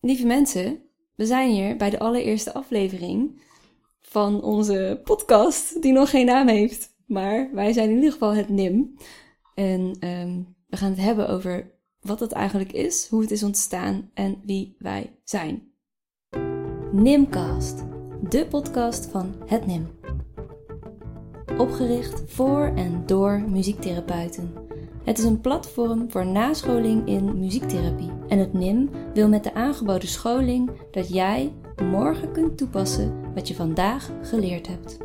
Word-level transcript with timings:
Lieve 0.00 0.26
mensen, 0.26 0.82
we 1.14 1.26
zijn 1.26 1.50
hier 1.50 1.76
bij 1.76 1.90
de 1.90 1.98
allereerste 1.98 2.54
aflevering 2.54 3.40
van 4.00 4.42
onze 4.42 5.00
podcast, 5.04 5.82
die 5.82 5.92
nog 5.92 6.10
geen 6.10 6.26
naam 6.26 6.48
heeft. 6.48 6.96
Maar 7.06 7.50
wij 7.52 7.72
zijn 7.72 7.88
in 7.88 7.94
ieder 7.94 8.12
geval 8.12 8.34
het 8.34 8.48
NIM. 8.48 8.94
En 9.54 9.96
ehm, 10.00 10.42
we 10.66 10.76
gaan 10.76 10.90
het 10.90 11.00
hebben 11.00 11.28
over 11.28 11.74
wat 12.00 12.20
het 12.20 12.32
eigenlijk 12.32 12.72
is, 12.72 13.06
hoe 13.08 13.20
het 13.20 13.30
is 13.30 13.42
ontstaan 13.42 14.10
en 14.14 14.42
wie 14.44 14.76
wij 14.78 15.18
zijn. 15.24 15.72
Nimcast, 16.92 17.84
de 18.28 18.46
podcast 18.46 19.06
van 19.06 19.34
het 19.46 19.66
NIM. 19.66 19.88
Opgericht 21.56 22.22
voor 22.26 22.72
en 22.76 23.06
door 23.06 23.40
muziektherapeuten. 23.40 24.67
Het 25.08 25.18
is 25.18 25.24
een 25.24 25.40
platform 25.40 26.10
voor 26.10 26.26
nascholing 26.26 27.06
in 27.06 27.38
muziektherapie. 27.38 28.10
En 28.26 28.38
het 28.38 28.52
NIM 28.52 28.90
wil 29.14 29.28
met 29.28 29.44
de 29.44 29.54
aangeboden 29.54 30.08
scholing 30.08 30.70
dat 30.90 31.08
jij 31.08 31.52
morgen 31.82 32.32
kunt 32.32 32.58
toepassen 32.58 33.32
wat 33.34 33.48
je 33.48 33.54
vandaag 33.54 34.10
geleerd 34.22 34.66
hebt. 34.66 34.98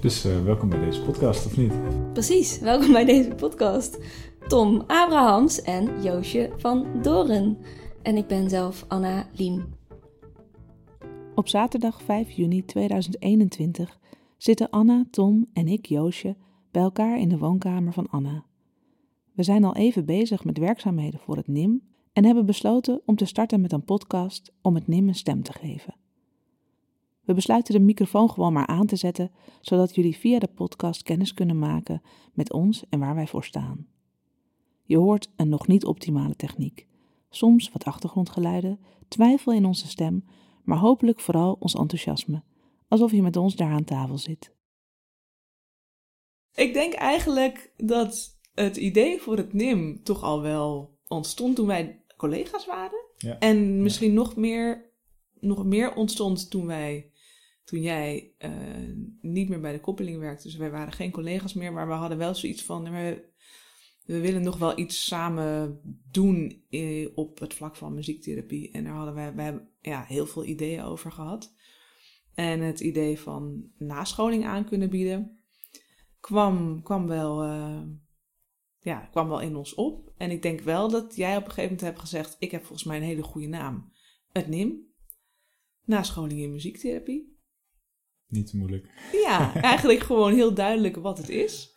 Dus 0.00 0.26
uh, 0.26 0.44
welkom 0.44 0.68
bij 0.68 0.78
deze 0.78 1.02
podcast, 1.02 1.46
of 1.46 1.56
niet? 1.56 1.72
Precies, 2.12 2.58
welkom 2.58 2.92
bij 2.92 3.04
deze 3.04 3.34
podcast. 3.34 3.98
Tom 4.48 4.80
Abrahams 4.86 5.62
en 5.62 6.02
Joosje 6.02 6.52
van 6.56 6.86
Doren. 7.02 7.58
En 8.02 8.16
ik 8.16 8.26
ben 8.26 8.50
zelf 8.50 8.84
Anna 8.88 9.26
Liem. 9.32 9.64
Op 11.34 11.48
zaterdag 11.48 12.02
5 12.02 12.30
juni 12.30 12.64
2021 12.64 13.98
zitten 14.36 14.70
Anna, 14.70 15.04
Tom 15.10 15.46
en 15.52 15.68
ik, 15.68 15.86
Joosje, 15.86 16.36
bij 16.70 16.82
elkaar 16.82 17.18
in 17.18 17.28
de 17.28 17.38
woonkamer 17.38 17.92
van 17.92 18.08
Anna. 18.10 18.44
We 19.36 19.42
zijn 19.42 19.64
al 19.64 19.74
even 19.74 20.04
bezig 20.04 20.44
met 20.44 20.58
werkzaamheden 20.58 21.20
voor 21.20 21.36
het 21.36 21.46
NIM 21.46 21.82
en 22.12 22.24
hebben 22.24 22.46
besloten 22.46 23.02
om 23.04 23.16
te 23.16 23.24
starten 23.24 23.60
met 23.60 23.72
een 23.72 23.84
podcast 23.84 24.52
om 24.62 24.74
het 24.74 24.86
NIM 24.86 25.08
een 25.08 25.14
stem 25.14 25.42
te 25.42 25.52
geven. 25.52 25.94
We 27.24 27.34
besluiten 27.34 27.74
de 27.74 27.80
microfoon 27.80 28.30
gewoon 28.30 28.52
maar 28.52 28.66
aan 28.66 28.86
te 28.86 28.96
zetten, 28.96 29.30
zodat 29.60 29.94
jullie 29.94 30.16
via 30.16 30.38
de 30.38 30.48
podcast 30.54 31.02
kennis 31.02 31.34
kunnen 31.34 31.58
maken 31.58 32.02
met 32.32 32.52
ons 32.52 32.84
en 32.88 32.98
waar 32.98 33.14
wij 33.14 33.26
voor 33.26 33.44
staan. 33.44 33.86
Je 34.82 34.96
hoort 34.96 35.30
een 35.36 35.48
nog 35.48 35.66
niet 35.66 35.84
optimale 35.84 36.36
techniek, 36.36 36.86
soms 37.30 37.70
wat 37.72 37.84
achtergrondgeluiden, 37.84 38.80
twijfel 39.08 39.52
in 39.52 39.64
onze 39.64 39.88
stem, 39.88 40.24
maar 40.64 40.78
hopelijk 40.78 41.20
vooral 41.20 41.56
ons 41.58 41.74
enthousiasme, 41.74 42.42
alsof 42.88 43.10
je 43.10 43.22
met 43.22 43.36
ons 43.36 43.56
daar 43.56 43.72
aan 43.72 43.84
tafel 43.84 44.18
zit. 44.18 44.54
Ik 46.54 46.72
denk 46.72 46.92
eigenlijk 46.92 47.72
dat 47.76 48.35
het 48.64 48.76
idee 48.76 49.20
voor 49.20 49.36
het 49.36 49.52
NIM 49.52 50.02
toch 50.02 50.22
al 50.22 50.42
wel 50.42 50.98
ontstond 51.08 51.56
toen 51.56 51.66
wij 51.66 52.04
collega's 52.16 52.66
waren. 52.66 53.04
Ja. 53.16 53.38
En 53.38 53.82
misschien 53.82 54.14
nog, 54.14 54.36
meer, 54.36 54.90
nog 55.40 55.64
meer 55.64 55.94
ontstond 55.94 56.50
toen 56.50 56.66
wij, 56.66 57.10
toen 57.64 57.80
jij 57.80 58.34
eh, 58.38 58.50
niet 59.20 59.48
meer 59.48 59.60
bij 59.60 59.72
de 59.72 59.80
koppeling 59.80 60.18
werkte. 60.18 60.42
Dus 60.42 60.56
wij 60.56 60.70
waren 60.70 60.92
geen 60.92 61.10
collega's 61.10 61.54
meer, 61.54 61.72
maar 61.72 61.86
we 61.86 61.92
hadden 61.92 62.18
wel 62.18 62.34
zoiets 62.34 62.62
van, 62.62 62.90
we, 62.90 63.28
we 64.04 64.20
willen 64.20 64.42
nog 64.42 64.58
wel 64.58 64.78
iets 64.78 65.06
samen 65.06 65.80
doen 66.10 66.64
eh, 66.70 67.08
op 67.14 67.38
het 67.38 67.54
vlak 67.54 67.76
van 67.76 67.94
muziektherapie. 67.94 68.70
En 68.70 68.84
daar 68.84 68.94
hadden 68.94 69.14
wij, 69.14 69.34
wij 69.34 69.68
ja, 69.80 70.04
heel 70.04 70.26
veel 70.26 70.44
ideeën 70.44 70.82
over 70.82 71.12
gehad. 71.12 71.54
En 72.34 72.60
het 72.60 72.80
idee 72.80 73.18
van 73.18 73.70
nascholing 73.78 74.44
aan 74.44 74.64
kunnen 74.64 74.90
bieden 74.90 75.40
kwam, 76.20 76.82
kwam 76.82 77.06
wel... 77.06 77.42
eh, 77.42 77.80
ja, 78.86 79.08
kwam 79.10 79.28
wel 79.28 79.40
in 79.40 79.56
ons 79.56 79.74
op. 79.74 80.12
En 80.16 80.30
ik 80.30 80.42
denk 80.42 80.60
wel 80.60 80.88
dat 80.88 81.16
jij 81.16 81.36
op 81.36 81.44
een 81.44 81.50
gegeven 81.50 81.62
moment 81.62 81.80
hebt 81.80 81.98
gezegd: 81.98 82.36
Ik 82.38 82.50
heb 82.50 82.64
volgens 82.64 82.84
mij 82.84 82.96
een 82.96 83.02
hele 83.02 83.22
goede 83.22 83.46
naam. 83.46 83.92
Het 84.32 84.48
NIM. 84.48 84.94
Nascholing 85.84 86.40
in 86.40 86.52
muziektherapie. 86.52 87.38
Niet 88.26 88.46
te 88.46 88.56
moeilijk. 88.56 88.90
Ja, 89.12 89.54
eigenlijk 89.72 90.00
gewoon 90.00 90.34
heel 90.34 90.54
duidelijk 90.54 90.96
wat 90.96 91.18
het 91.18 91.28
is. 91.28 91.74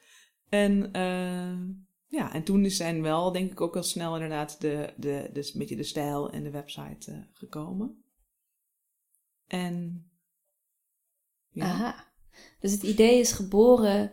En 0.49 0.93
eh, 0.93 1.59
ja, 2.05 2.33
en 2.33 2.43
toen 2.43 2.69
zijn 2.69 3.01
wel, 3.01 3.31
denk 3.31 3.51
ik, 3.51 3.61
ook 3.61 3.75
al 3.75 3.83
snel 3.83 4.13
inderdaad 4.13 4.61
de, 4.61 4.93
de, 4.97 5.29
de, 5.33 5.49
een 5.53 5.59
beetje 5.59 5.75
de 5.75 5.83
stijl 5.83 6.31
en 6.31 6.43
de 6.43 6.51
website 6.51 7.11
eh, 7.11 7.17
gekomen. 7.31 8.03
En 9.47 10.05
ja, 11.49 11.65
Aha. 11.65 12.07
Dus 12.59 12.71
het 12.71 12.83
idee 12.83 13.19
is 13.19 13.31
geboren 13.31 14.11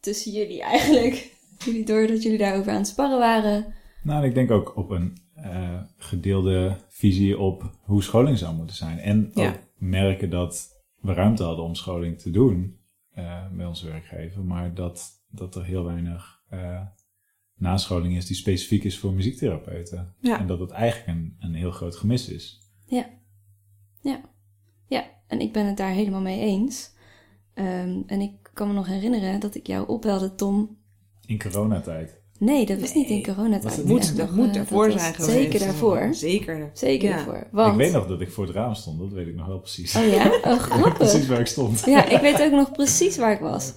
tussen 0.00 0.32
jullie 0.32 0.62
eigenlijk. 0.62 1.35
Jullie 1.64 1.84
door 1.84 2.06
dat 2.06 2.22
jullie 2.22 2.38
daarover 2.38 2.72
aan 2.72 2.78
het 2.78 2.86
sparren 2.86 3.18
waren. 3.18 3.74
Nou, 4.02 4.24
ik 4.24 4.34
denk 4.34 4.50
ook 4.50 4.76
op 4.76 4.90
een 4.90 5.16
eh, 5.34 5.80
gedeelde 5.96 6.76
visie 6.88 7.38
op 7.38 7.78
hoe 7.82 8.02
scholing 8.02 8.38
zou 8.38 8.54
moeten 8.54 8.76
zijn. 8.76 8.98
En 8.98 9.30
Ja. 9.34 9.48
ook 9.48 9.58
merken 9.76 10.30
dat 10.30 10.82
we 11.00 11.12
ruimte 11.12 11.42
hadden 11.42 11.64
om 11.64 11.74
scholing 11.74 12.18
te 12.18 12.30
doen 12.30 12.78
eh 13.12 13.50
met 13.52 13.66
onze 13.66 13.86
werkgever. 13.86 14.44
Maar 14.44 14.74
dat, 14.74 15.24
dat 15.30 15.54
er 15.54 15.64
heel 15.64 15.84
weinig 15.84 16.42
eh, 16.48 16.80
nascholing 17.54 18.16
is 18.16 18.26
die 18.26 18.36
specifiek 18.36 18.84
is 18.84 18.98
voor 18.98 19.12
muziektherapeuten. 19.12 20.14
Ja. 20.20 20.38
En 20.38 20.46
dat 20.46 20.58
het 20.60 20.70
eigenlijk 20.70 21.18
een, 21.18 21.36
een 21.38 21.54
heel 21.54 21.70
groot 21.70 21.96
gemis 21.96 22.28
is. 22.28 22.60
Ja. 22.84 23.06
Ja. 24.00 24.20
Ja, 24.88 25.04
en 25.26 25.40
ik 25.40 25.52
ben 25.52 25.66
het 25.66 25.76
daar 25.76 25.92
helemaal 25.92 26.20
mee 26.20 26.40
eens. 26.40 26.94
Ehm, 27.54 28.02
en 28.06 28.20
ik 28.20 28.50
kan 28.52 28.68
me 28.68 28.74
nog 28.74 28.86
herinneren 28.86 29.40
dat 29.40 29.54
ik 29.54 29.66
jou 29.66 29.88
opbelde, 29.88 30.34
Tom. 30.34 30.78
In 31.26 31.38
coronatijd. 31.38 32.20
Nee, 32.38 32.66
dat 32.66 32.80
was 32.80 32.94
niet 32.94 33.08
in 33.08 33.22
coronatijd. 33.22 33.62
Was 33.64 33.76
het 33.76 33.86
nog, 33.86 34.12
dat 34.14 34.30
moet 34.30 34.46
eh, 34.48 34.54
daarvoor 34.54 34.90
was 34.92 35.00
zijn 35.00 35.14
geweest. 35.14 35.32
Zeker 35.32 35.58
daarvoor. 35.58 36.08
Zeker. 36.14 36.70
Zeker 36.74 37.08
Ja. 37.08 37.16
daarvoor. 37.16 37.46
Want... 37.52 37.72
Ik 37.72 37.78
weet 37.78 37.92
nog 37.92 38.06
dat 38.06 38.20
ik 38.20 38.30
voor 38.30 38.46
het 38.46 38.54
raam 38.54 38.74
stond, 38.74 38.98
dat 38.98 39.12
weet 39.12 39.26
ik 39.26 39.34
nog 39.34 39.46
wel 39.46 39.58
precies. 39.58 39.96
Oh 39.96 40.06
ja? 40.06 40.26
Oh, 40.52 40.58
grappig. 40.58 40.94
precies 40.98 41.26
waar 41.26 41.40
ik 41.40 41.46
stond. 41.46 41.82
Ja, 41.84 42.04
ik 42.08 42.20
weet 42.20 42.42
ook 42.42 42.52
nog 42.62 42.72
precies 42.72 43.16
waar 43.16 43.32
ik 43.32 43.40
was. 43.40 43.72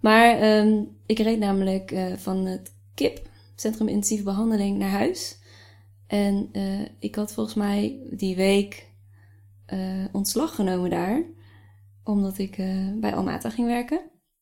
Maar 0.00 0.38
ehm, 0.38 0.82
ik 1.06 1.18
reed 1.18 1.38
namelijk 1.38 1.90
eh, 1.90 2.12
van 2.16 2.46
het 2.46 2.72
KIP, 2.94 3.28
Centrum 3.54 3.88
Intensieve 3.88 4.22
Behandeling, 4.24 4.78
naar 4.78 4.90
huis. 4.90 5.38
En 6.06 6.48
eh, 6.52 6.80
ik 6.98 7.14
had 7.14 7.32
volgens 7.32 7.56
mij 7.56 7.98
die 8.10 8.36
week 8.36 8.88
eh, 9.66 10.04
ontslag 10.12 10.54
genomen 10.54 10.90
daar. 10.90 11.22
Omdat 12.04 12.38
ik 12.38 12.58
eh, 12.58 12.88
bij 13.00 13.14
Almata 13.14 13.50
ging 13.50 13.66
werken. 13.66 14.00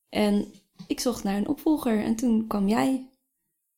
En 0.09 0.47
ik 0.87 1.01
zocht 1.01 1.25
naar 1.25 1.37
een 1.37 1.49
opvolger. 1.49 2.05
En 2.05 2.17
toen 2.17 2.47
kwam 2.47 2.69
jij 2.69 3.11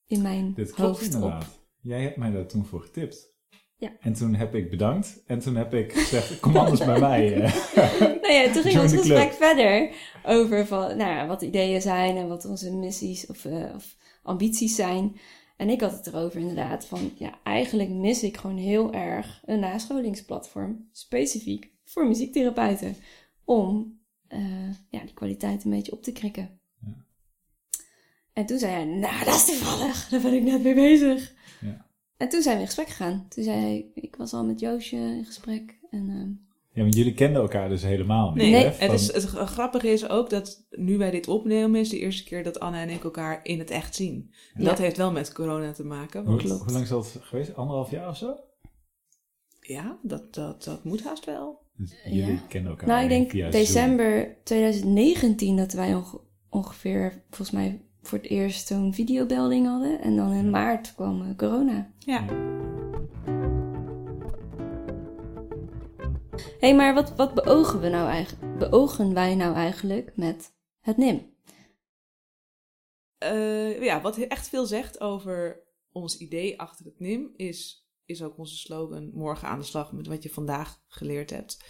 in 0.07 0.23
mijn 0.23 0.53
Dit 0.55 0.73
klopt 0.73 0.91
hoofd 0.91 1.15
inderdaad. 1.15 1.43
op. 1.43 1.49
Jij 1.81 2.03
hebt 2.03 2.17
mij 2.17 2.31
daar 2.31 2.47
toen 2.47 2.65
voor 2.65 2.81
getipt. 2.81 3.29
Ja. 3.77 3.93
En 4.01 4.13
toen 4.13 4.35
heb 4.35 4.55
ik 4.55 4.71
bedankt. 4.71 5.23
En 5.27 5.39
toen 5.39 5.55
heb 5.55 5.75
ik 5.75 5.93
gezegd, 5.93 6.41
kom 6.41 6.57
anders 6.57 6.85
bij 6.85 7.01
mij. 7.01 7.35
eh. 7.43 8.01
Nou 8.23 8.33
ja, 8.33 8.53
toen 8.53 8.63
ging 8.63 8.81
ons 8.81 8.91
the 8.91 8.99
gesprek 8.99 9.33
verder 9.33 9.91
over 10.25 10.67
van, 10.67 10.97
nou 10.97 11.11
ja, 11.11 11.27
wat 11.27 11.43
ideeën 11.43 11.81
zijn 11.81 12.17
en 12.17 12.29
wat 12.29 12.45
onze 12.45 12.77
missies 12.77 13.27
of, 13.27 13.45
eh, 13.45 13.75
of 13.75 13.97
ambities 14.23 14.75
zijn. 14.75 15.17
En 15.57 15.69
ik 15.71 15.81
had 15.81 15.93
het 15.93 16.07
erover 16.07 16.41
inderdaad 16.41 16.87
van, 16.87 17.13
ja, 17.15 17.39
eigenlijk 17.43 17.91
mis 17.91 18.23
ik 18.23 18.37
gewoon 18.37 18.57
heel 18.57 18.93
erg 18.93 19.43
een 19.45 19.61
nascholingsplatform, 19.61 20.89
specifiek 20.93 21.73
voor 21.85 22.07
muziektherapeuten, 22.07 22.97
om 23.45 23.99
eh, 24.29 24.71
ja, 24.89 25.01
die 25.01 25.15
kwaliteit 25.15 25.65
een 25.65 25.71
beetje 25.71 25.93
op 25.93 26.03
te 26.03 26.13
krikken. 26.13 26.60
En 28.33 28.47
toen 28.47 28.59
zei 28.59 28.73
hij, 28.73 28.85
nou, 28.85 29.25
dat 29.25 29.35
is 29.35 29.45
toevallig, 29.45 30.09
daar 30.09 30.21
ben 30.21 30.33
ik 30.35 30.43
net 30.43 30.63
mee 30.63 30.75
bezig. 30.75 31.35
Ja. 31.61 31.87
En 32.17 32.29
toen 32.29 32.43
zijn 32.43 32.55
we 32.55 32.61
in 32.61 32.67
gesprek 32.67 32.89
gegaan. 32.89 33.27
Toen 33.29 33.45
zei 33.45 33.61
hij, 33.61 33.87
ik 33.95 34.17
was 34.17 34.33
al 34.33 34.45
met 34.45 34.61
Joosje 34.61 34.97
in 34.97 35.25
gesprek 35.25 35.79
en... 35.91 36.09
ehm, 36.09 36.31
Ja, 36.73 36.83
want 36.83 36.95
jullie 36.95 37.15
kenden 37.15 37.43
elkaar 37.43 37.69
dus 37.69 37.83
helemaal 37.83 38.31
niet. 38.31 38.37
Nee, 38.51 38.65
het, 38.67 38.93
is, 38.93 39.13
het 39.13 39.25
grappige 39.27 39.89
is 39.89 40.09
ook 40.09 40.31
dat 40.31 40.67
nu 40.71 40.99
wij 40.99 41.11
dit 41.11 41.29
opnemen, 41.29 41.81
is 41.81 41.89
de 41.89 41.99
eerste 41.99 42.25
keer 42.25 42.43
dat 42.45 42.61
Anna 42.61 42.81
en 42.81 42.89
ik 42.91 43.05
elkaar 43.05 43.41
in 43.43 43.59
het 43.59 43.71
echt 43.71 43.95
zien. 43.95 44.31
Ja. 44.55 44.65
Dat 44.65 44.79
heeft 44.79 44.97
wel 44.97 45.13
met 45.13 45.33
corona 45.33 45.73
te 45.73 45.85
maken. 45.85 46.25
hoe, 46.27 46.37
Want, 46.37 46.61
hoe 46.61 46.71
lang 46.73 46.83
is 46.83 46.89
dat 46.89 47.17
geweest? 47.21 47.55
Anderhalf 47.55 47.91
jaar 47.91 48.09
of 48.09 48.17
zo? 48.17 48.37
ja, 49.61 49.99
dat, 50.03 50.35
dat, 50.35 50.65
dat 50.65 50.85
moet 50.85 51.03
haast 51.05 51.25
wel. 51.25 51.59
Dus 51.77 51.93
jullie 52.05 52.27
Ja. 52.33 52.41
kennen 52.49 52.71
elkaar 52.71 52.89
Nou, 52.89 53.03
ik 53.03 53.09
denk 53.09 53.53
december 53.53 54.37
2019 54.45 55.57
dat 55.57 55.73
wij 55.73 55.95
onge- 55.95 56.21
ongeveer, 56.49 57.23
volgens 57.29 57.51
mij, 57.51 57.81
voor 58.03 58.19
het 58.19 58.27
eerst 58.27 58.67
zo'n 58.67 58.95
videobelding 58.95 59.67
hadden. 59.67 60.01
En 60.01 60.17
dan 60.17 60.33
in 60.33 60.51
maart 60.51 60.95
kwam 60.95 61.23
eh, 61.23 61.37
corona. 61.37 61.93
Ja. 61.99 62.25
Hé, 66.61 66.69
hey, 66.69 66.75
maar 66.75 66.95
wat, 66.95 67.17
wat 67.17 67.35
beogen, 67.35 67.81
we 67.81 67.89
nou 67.89 68.09
eigenlijk, 68.09 68.59
beogen 68.59 69.15
wij 69.15 69.35
nou 69.35 69.55
eigenlijk 69.55 70.13
met 70.17 70.55
het 70.81 70.97
NIM? 70.97 71.35
Eh, 73.19 73.83
ja, 73.83 74.01
wat 74.01 74.17
echt 74.17 74.49
veel 74.49 74.67
zegt 74.67 75.01
over 75.01 75.63
ons 75.93 76.19
idee 76.19 76.61
achter 76.61 76.85
het 76.85 77.01
NIM 77.01 77.31
is, 77.37 77.89
is 78.05 78.23
ook 78.23 78.39
onze 78.39 78.57
slogan: 78.57 79.11
morgen 79.15 79.49
aan 79.49 79.59
de 79.59 79.65
slag 79.65 79.93
met 79.93 80.07
wat 80.07 80.23
je 80.23 80.31
vandaag 80.31 80.83
geleerd 80.87 81.31
hebt. 81.31 81.65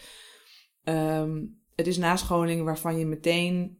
Ehm, 0.82 1.46
het 1.74 1.86
is 1.86 1.98
nascholing 1.98 2.64
waarvan 2.64 2.98
je 2.98 3.06
meteen, 3.06 3.79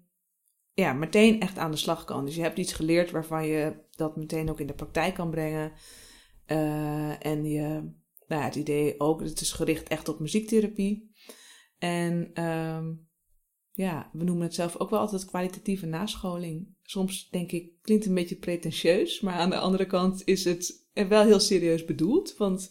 ja, 0.81 0.93
meteen 0.93 1.41
echt 1.41 1.59
aan 1.59 1.71
de 1.71 1.77
slag 1.77 2.05
kan. 2.05 2.25
Dus 2.25 2.35
je 2.35 2.43
hebt 2.43 2.59
iets 2.59 2.73
geleerd 2.73 3.11
waarvan 3.11 3.47
je 3.47 3.75
dat 3.91 4.17
meteen 4.17 4.51
ook 4.51 4.61
in 4.61 4.67
de 4.67 4.75
praktijk 4.75 5.15
kan 5.15 5.31
brengen. 5.31 5.73
Eh, 6.47 7.27
en 7.27 7.45
je, 7.45 7.69
nou 8.27 8.41
ja, 8.41 8.45
het 8.45 8.55
idee 8.55 9.01
ook, 9.01 9.21
het 9.21 9.41
is 9.41 9.53
gericht 9.53 9.89
echt 9.89 10.09
op 10.09 10.21
muziektherapie. 10.21 11.13
En 11.79 12.31
ehm, 12.35 12.93
ja, 13.73 14.11
we 14.13 14.25
noemen 14.25 14.45
het 14.45 14.55
zelf 14.55 14.77
ook 14.77 14.91
wel 14.91 14.99
altijd 14.99 15.25
kwalitatieve 15.25 15.87
nascholing. 15.87 16.77
Soms 16.83 17.29
denk 17.29 17.53
ik, 17.53 17.73
klinkt 17.83 18.07
een 18.07 18.15
beetje 18.15 18.37
pretentieus, 18.37 19.21
maar 19.21 19.35
aan 19.35 19.51
de 19.51 19.59
andere 19.59 19.87
kant 19.87 20.23
is 20.25 20.45
het 20.45 20.89
wel 20.93 21.25
heel 21.25 21.41
serieus 21.41 21.85
bedoeld. 21.85 22.37
Want 22.37 22.71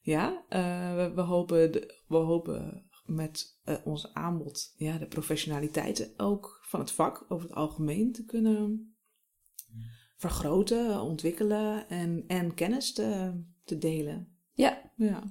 ja, 0.00 0.44
uh, 0.48 1.14
we, 1.14 1.20
hopen 1.20 1.70
we 2.06 2.16
hopen 2.16 2.88
met 3.04 3.58
uh, 3.64 3.76
ons 3.84 4.14
aanbod 4.14 4.74
ja, 4.76 4.98
de 4.98 5.06
professionaliteit 5.06 6.14
ook 6.16 6.59
van 6.70 6.80
het 6.80 6.90
vak 6.90 7.24
over 7.28 7.48
het 7.48 7.56
algemeen 7.56 8.12
te 8.12 8.24
kunnen 8.24 8.94
vergroten, 10.16 11.00
ontwikkelen 11.00 11.88
en, 11.88 12.24
en 12.26 12.54
kennis 12.54 12.92
te, 12.92 13.40
te 13.64 13.78
delen. 13.78 14.28
Ja. 14.52 14.90
ja. 14.96 15.22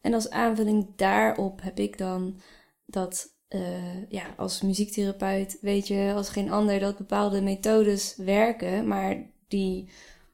En 0.00 0.14
als 0.14 0.30
aanvulling 0.30 0.96
daarop 0.96 1.62
heb 1.62 1.78
ik 1.78 1.98
dan 1.98 2.40
dat 2.86 3.36
uh, 3.48 4.10
ja, 4.10 4.34
als 4.36 4.62
muziektherapeut 4.62 5.58
weet 5.60 5.88
je 5.88 6.12
als 6.14 6.28
geen 6.28 6.50
ander 6.50 6.80
dat 6.80 6.96
bepaalde 6.96 7.42
methodes 7.42 8.16
werken, 8.16 8.86
maar 8.86 9.30
die 9.48 9.90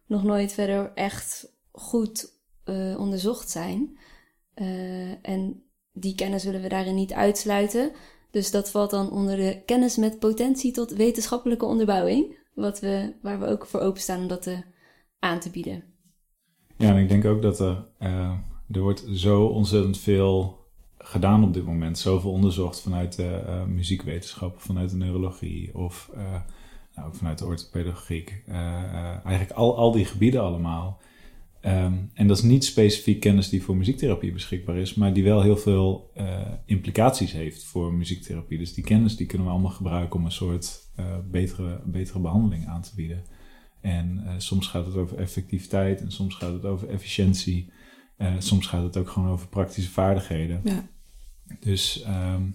nog 0.06 0.22
nooit 0.22 0.52
verder 0.52 0.92
echt 0.94 1.52
goed 1.72 2.32
uh, 2.64 2.98
onderzocht 2.98 3.50
zijn. 3.50 3.98
Uh, 4.54 5.26
en 5.28 5.62
die 5.92 6.14
kennis 6.14 6.44
willen 6.44 6.62
we 6.62 6.68
daarin 6.68 6.94
niet 6.94 7.12
uitsluiten. 7.12 7.92
Dus 8.34 8.50
dat 8.50 8.70
valt 8.70 8.90
dan 8.90 9.10
onder 9.10 9.36
de 9.36 9.62
kennis 9.66 9.96
met 9.96 10.18
potentie 10.18 10.72
tot 10.72 10.92
wetenschappelijke 10.92 11.64
onderbouwing. 11.64 12.36
Wat 12.54 12.80
we, 12.80 13.12
waar 13.22 13.40
we 13.40 13.46
ook 13.46 13.66
voor 13.66 13.80
openstaan 13.80 14.20
om 14.20 14.28
dat 14.28 14.42
te, 14.42 14.62
aan 15.18 15.40
te 15.40 15.50
bieden. 15.50 15.84
Ja, 16.76 16.88
en 16.88 16.96
ik 16.96 17.08
denk 17.08 17.24
ook 17.24 17.42
dat 17.42 17.60
er, 17.60 17.84
uh, 18.00 18.32
er 18.70 18.80
wordt 18.80 19.04
zo 19.12 19.44
ontzettend 19.44 19.98
veel 19.98 20.58
gedaan 20.98 21.44
op 21.44 21.54
dit 21.54 21.64
moment. 21.64 21.98
Zoveel 21.98 22.30
onderzocht 22.30 22.80
vanuit 22.80 23.16
de 23.16 23.42
uh, 23.46 23.64
muziekwetenschappen, 23.64 24.60
vanuit 24.60 24.90
de 24.90 24.96
neurologie 24.96 25.74
of 25.74 26.10
uh, 26.14 26.20
nou, 26.94 27.08
ook 27.08 27.14
vanuit 27.14 27.38
de 27.38 27.44
orthopedagogiek. 27.44 28.42
eigenlijk 29.24 29.50
al, 29.50 29.76
al 29.76 29.92
die 29.92 30.04
gebieden 30.04 30.42
allemaal. 30.42 31.00
Um, 31.66 32.10
en 32.14 32.26
dat 32.26 32.36
is 32.36 32.42
niet 32.42 32.64
specifiek 32.64 33.20
kennis 33.20 33.48
die 33.48 33.62
voor 33.62 33.76
muziektherapie 33.76 34.32
beschikbaar 34.32 34.76
is, 34.76 34.94
maar 34.94 35.12
die 35.12 35.24
wel 35.24 35.42
heel 35.42 35.56
veel 35.56 36.10
uh, 36.16 36.40
implicaties 36.64 37.32
heeft 37.32 37.64
voor 37.64 37.94
muziektherapie. 37.94 38.58
Dus 38.58 38.74
die 38.74 38.84
kennis 38.84 39.16
die 39.16 39.26
kunnen 39.26 39.46
we 39.46 39.52
allemaal 39.52 39.70
gebruiken 39.70 40.18
om 40.18 40.24
een 40.24 40.32
soort 40.32 40.90
uh, 41.00 41.16
betere, 41.30 41.82
betere 41.86 42.20
behandeling 42.20 42.66
aan 42.66 42.82
te 42.82 42.94
bieden. 42.94 43.24
En 43.80 44.22
uh, 44.24 44.30
soms 44.36 44.66
gaat 44.66 44.86
het 44.86 44.94
over 44.94 45.18
effectiviteit 45.18 46.00
en 46.00 46.12
soms 46.12 46.34
gaat 46.34 46.52
het 46.52 46.64
over 46.64 46.88
efficiëntie. 46.88 47.72
soms 48.38 48.66
gaat 48.66 48.82
het 48.82 48.96
ook 48.96 49.08
gewoon 49.08 49.28
over 49.28 49.48
praktische 49.48 49.90
vaardigheden. 49.90 50.60
Ja. 50.64 50.88
Dus 51.60 52.04
um, 52.06 52.54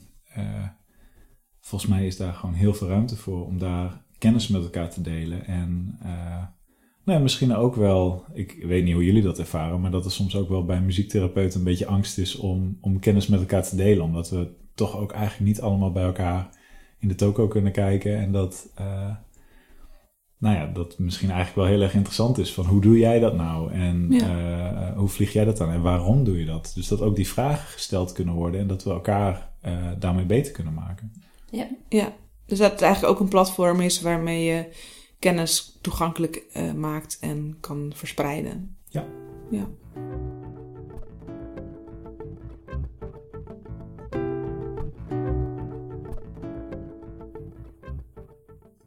volgens 1.60 1.92
mij 1.92 2.06
is 2.06 2.18
daar 2.18 2.34
gewoon 2.34 2.56
heel 2.56 2.74
veel 2.74 2.88
ruimte 2.88 3.16
voor 3.16 3.46
om 3.46 3.58
daar 3.58 4.04
kennis 4.18 4.48
met 4.48 4.64
elkaar 4.64 4.90
te 4.90 5.02
delen 5.02 5.46
en 5.46 6.00
nou, 7.10 7.22
misschien 7.22 7.56
ook 7.56 7.76
wel, 7.76 8.24
ik 8.34 8.58
weet 8.64 8.84
niet 8.84 8.94
hoe 8.94 9.06
jullie 9.06 9.22
dat 9.22 9.40
ervaren, 9.40 9.82
maar 9.82 9.92
dat 9.92 10.06
er 10.06 10.12
soms 10.12 10.36
ook 10.36 10.50
wel 10.50 10.66
bij 10.66 10.82
muziektherapeuten 10.82 11.60
een 11.60 11.66
beetje 11.66 11.86
angst 11.86 12.18
is 12.18 12.36
om, 12.36 12.78
om 12.82 13.00
kennis 13.00 13.28
met 13.28 13.40
elkaar 13.40 13.64
te 13.64 13.76
delen. 13.76 14.04
Omdat 14.04 14.30
we 14.30 14.48
toch 14.76 14.98
ook 14.98 15.12
eigenlijk 15.12 15.46
niet 15.46 15.62
allemaal 15.62 15.92
bij 15.92 16.04
elkaar 16.04 16.50
in 17.00 17.08
de 17.08 17.16
toko 17.16 17.48
kunnen 17.48 17.72
kijken. 17.72 18.18
En 18.18 18.32
dat, 18.32 18.70
uh, 18.80 19.16
nou 20.38 20.56
ja, 20.56 20.66
dat 20.66 21.00
misschien 21.00 21.32
eigenlijk 21.32 21.60
wel 21.60 21.76
heel 21.76 21.82
erg 21.82 21.94
interessant 21.94 22.38
is 22.38 22.54
van 22.54 22.66
hoe 22.66 22.82
doe 22.82 22.98
jij 22.98 23.20
dat 23.20 23.36
nou? 23.36 23.72
En 23.72 24.08
ja. 24.10 24.90
uh, 24.90 24.98
hoe 24.98 25.10
vlieg 25.10 25.34
jij 25.34 25.46
dat 25.46 25.58
dan? 25.58 25.72
En 25.72 25.82
waarom 25.82 26.24
doe 26.24 26.40
je 26.40 26.46
dat? 26.46 26.72
Dus 26.76 26.88
dat 26.88 27.02
ook 27.02 27.16
die 27.16 27.28
vragen 27.28 27.68
gesteld 27.68 28.12
kunnen 28.12 28.34
worden 28.34 28.60
en 28.60 28.68
dat 28.68 28.84
we 28.84 28.90
elkaar 28.90 29.50
uh, 29.66 29.72
daarmee 30.00 30.26
beter 30.26 30.52
kunnen 30.52 30.74
maken. 30.74 31.12
Ja. 31.52 31.68
ja, 31.90 32.14
dus 32.46 32.58
dat 32.58 32.72
het 32.72 32.82
eigenlijk 32.82 33.14
ook 33.14 33.20
een 33.20 33.30
platform 33.30 33.82
is 33.82 34.02
waarmee 34.02 34.44
je 34.44 34.66
kennis 35.20 35.78
toegankelijk 35.82 36.44
uh, 36.58 36.74
maakt 36.74 37.18
en 37.22 37.58
kan 37.60 37.92
verspreiden. 37.96 38.78
Ja. 38.86 39.06
ja. 39.50 39.70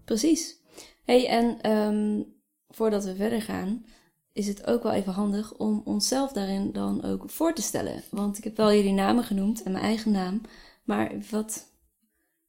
Precies. 0.05 0.61
Hey, 1.05 1.29
en 1.29 1.71
um, 1.71 2.35
voordat 2.69 3.05
we 3.05 3.15
verder 3.15 3.43
gaan, 3.43 3.85
is 4.33 4.47
het 4.47 4.67
ook 4.67 4.83
wel 4.83 4.93
even 4.93 5.13
handig 5.13 5.57
om 5.57 5.83
onszelf 5.85 6.33
daarin 6.33 6.73
dan 6.73 7.03
ook 7.05 7.31
voor 7.31 7.55
te 7.55 7.63
stellen. 7.63 8.03
Want 8.11 8.39
ik 8.39 8.45
heb 8.45 8.57
wel 8.57 8.73
jullie 8.73 8.93
namen 8.93 9.25
genoemd 9.25 9.63
en 9.63 9.73
mijn 9.73 9.85
eigen 9.85 10.13
naam, 10.13 10.41
maar 10.85 11.13
wat, 11.31 11.67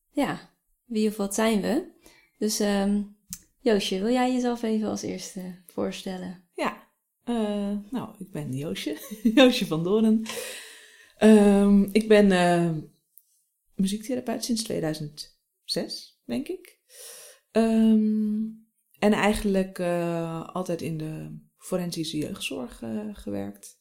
ja, 0.09 0.39
wie 0.85 1.09
of 1.09 1.17
wat 1.17 1.33
zijn 1.33 1.61
we? 1.61 1.91
Dus 2.37 2.59
um, 2.59 3.15
Joosje, 3.63 3.99
wil 3.99 4.11
jij 4.11 4.33
jezelf 4.33 4.63
even 4.63 4.87
als 4.87 5.01
eerste 5.01 5.61
voorstellen? 5.65 6.43
Ja, 6.55 6.87
uh, 7.25 7.77
nou, 7.89 8.15
ik 8.17 8.31
ben 8.31 8.53
Joosje, 8.53 8.97
Joosje 9.35 9.65
van 9.65 9.83
Doorn. 9.83 10.25
Um, 11.19 11.89
ik 11.91 12.07
ben 12.07 12.31
uh, 12.31 12.83
muziektherapeut 13.75 14.43
sinds 14.43 14.63
2006, 14.63 16.21
denk 16.25 16.47
ik. 16.47 16.79
Um, 17.51 18.67
en 18.99 19.13
eigenlijk 19.13 19.79
uh, 19.79 20.49
altijd 20.49 20.81
in 20.81 20.97
de 20.97 21.39
forensische 21.57 22.17
jeugdzorg 22.17 22.83
gewerkt. 23.13 23.79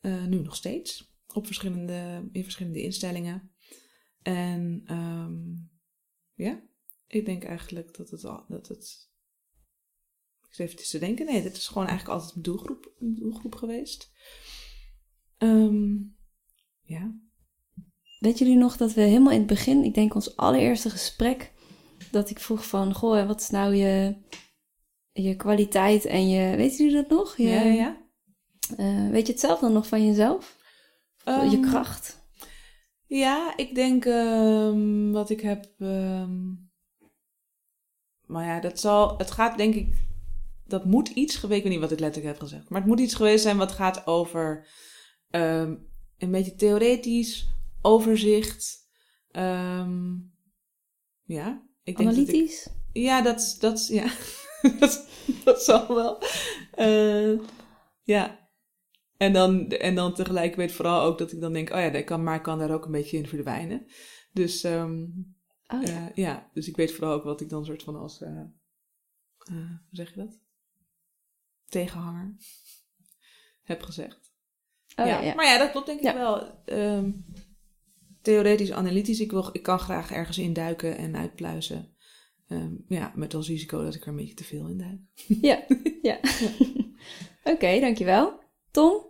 nu 0.00 0.38
nog 0.42 0.56
steeds, 0.56 1.14
op 1.34 1.46
verschillende, 1.46 2.28
in 2.32 2.42
verschillende 2.42 2.82
instellingen. 2.82 3.52
En 4.22 4.84
um, 4.90 5.70
ja, 6.34 6.62
ik 7.06 7.26
denk 7.26 7.44
eigenlijk 7.44 7.96
dat 7.96 8.10
het, 8.10 8.22
dat 8.48 8.68
het 8.68 9.09
ik 10.50 10.56
zit 10.56 10.66
even 10.66 10.90
te 10.90 10.98
denken. 10.98 11.26
Nee, 11.26 11.42
dit 11.42 11.56
is 11.56 11.68
gewoon 11.68 11.86
eigenlijk 11.86 12.18
altijd 12.18 12.34
mijn 12.34 12.44
doelgroep, 12.44 12.92
mijn 12.98 13.14
doelgroep 13.14 13.54
geweest. 13.54 14.12
Um, 15.38 16.16
ja. 16.82 17.14
Weet 18.18 18.38
jullie 18.38 18.56
nog 18.56 18.76
dat 18.76 18.94
we 18.94 19.00
helemaal 19.00 19.32
in 19.32 19.38
het 19.38 19.46
begin, 19.46 19.84
ik 19.84 19.94
denk 19.94 20.14
ons 20.14 20.36
allereerste 20.36 20.90
gesprek, 20.90 21.52
dat 22.10 22.30
ik 22.30 22.38
vroeg 22.38 22.66
van, 22.66 22.94
goh, 22.94 23.26
wat 23.26 23.40
is 23.40 23.50
nou 23.50 23.74
je, 23.74 24.16
je 25.12 25.36
kwaliteit 25.36 26.04
en 26.04 26.28
je, 26.28 26.56
weet 26.56 26.76
jullie 26.76 26.94
dat 26.94 27.08
nog? 27.08 27.36
Je, 27.36 27.48
ja, 27.48 27.62
ja. 27.62 28.08
Uh, 28.76 29.10
weet 29.10 29.26
je 29.26 29.32
het 29.32 29.40
zelf 29.40 29.60
dan 29.60 29.72
nog 29.72 29.86
van 29.86 30.06
jezelf? 30.06 30.58
Um, 31.24 31.50
je 31.50 31.60
kracht? 31.60 32.18
Ja, 33.06 33.56
ik 33.56 33.74
denk 33.74 34.04
um, 34.04 35.12
wat 35.12 35.30
ik 35.30 35.40
heb. 35.40 35.74
Um, 35.78 36.70
maar 38.26 38.46
ja, 38.46 38.60
dat 38.60 38.80
zal. 38.80 39.18
Het 39.18 39.30
gaat 39.30 39.56
denk 39.56 39.74
ik 39.74 40.08
dat 40.70 40.84
moet 40.84 41.08
iets 41.08 41.36
geweest, 41.36 41.58
ik 41.58 41.64
weet 41.64 41.72
niet 41.72 41.82
wat 41.82 41.92
ik 41.92 42.00
letterlijk 42.00 42.32
heb 42.32 42.42
gezegd, 42.42 42.68
maar 42.68 42.80
het 42.80 42.88
moet 42.88 43.00
iets 43.00 43.14
geweest 43.14 43.42
zijn 43.42 43.56
wat 43.56 43.72
gaat 43.72 44.06
over 44.06 44.68
um, 45.30 45.88
een 46.18 46.30
beetje 46.30 46.54
theoretisch, 46.54 47.48
overzicht. 47.82 48.88
Um, 49.32 50.32
ja, 51.24 51.68
ik 51.82 51.96
denk 51.96 52.08
Analytisch? 52.08 52.64
Dat 52.64 52.74
ik, 52.92 53.02
ja, 53.02 53.22
dat, 53.22 53.56
dat, 53.60 53.86
ja. 53.86 54.12
dat, 54.80 55.08
dat 55.44 55.62
zal 55.62 55.94
wel. 55.94 56.22
Uh, 56.78 57.40
ja. 58.02 58.48
En 59.16 59.32
dan, 59.32 59.68
en 59.68 59.94
dan 59.94 60.14
tegelijk 60.14 60.54
weet 60.56 60.72
vooral 60.72 61.02
ook 61.02 61.18
dat 61.18 61.32
ik 61.32 61.40
dan 61.40 61.52
denk, 61.52 61.70
oh 61.70 61.78
ja, 61.78 61.90
dat 61.90 62.04
kan, 62.04 62.22
maar 62.22 62.40
kan 62.40 62.58
daar 62.58 62.70
ook 62.70 62.84
een 62.84 62.92
beetje 62.92 63.16
in 63.16 63.26
verdwijnen. 63.26 63.86
Dus, 64.32 64.64
um, 64.64 65.26
oh, 65.66 65.82
ja. 65.82 66.08
Uh, 66.08 66.14
ja. 66.14 66.50
dus 66.52 66.68
ik 66.68 66.76
weet 66.76 66.92
vooral 66.92 67.12
ook 67.12 67.24
wat 67.24 67.40
ik 67.40 67.48
dan 67.48 67.64
soort 67.64 67.82
van 67.82 67.96
als, 67.96 68.20
uh, 68.20 68.42
hoe 69.38 69.80
zeg 69.90 70.14
je 70.14 70.20
dat? 70.20 70.38
Tegenhanger 71.70 72.36
heb 73.62 73.82
gezegd. 73.82 74.32
Oh, 74.96 75.06
ja. 75.06 75.20
ja. 75.20 75.34
Maar 75.34 75.46
ja, 75.46 75.58
dat 75.58 75.70
klopt 75.70 75.86
denk 75.86 76.00
ik 76.00 76.14
wel. 76.14 76.64
Um, 76.66 77.24
theoretisch, 78.22 78.72
analytisch. 78.72 79.20
Ik, 79.20 79.30
wil, 79.30 79.48
ik 79.52 79.62
kan 79.62 79.78
graag 79.78 80.10
ergens 80.10 80.38
induiken 80.38 80.96
en 80.96 81.16
uitpluizen. 81.16 81.94
Um, 82.48 82.84
ja, 82.88 83.12
met 83.14 83.34
als 83.34 83.48
risico 83.48 83.84
dat 83.84 83.94
ik 83.94 84.02
er 84.02 84.08
een 84.08 84.16
beetje 84.16 84.34
te 84.34 84.44
veel 84.44 84.68
in 84.68 84.78
duik. 84.78 85.00
Ja, 85.48 85.64
ja. 86.02 86.18
Oké, 87.44 87.50
okay, 87.50 87.80
dankjewel. 87.80 88.42
Tom? 88.70 89.08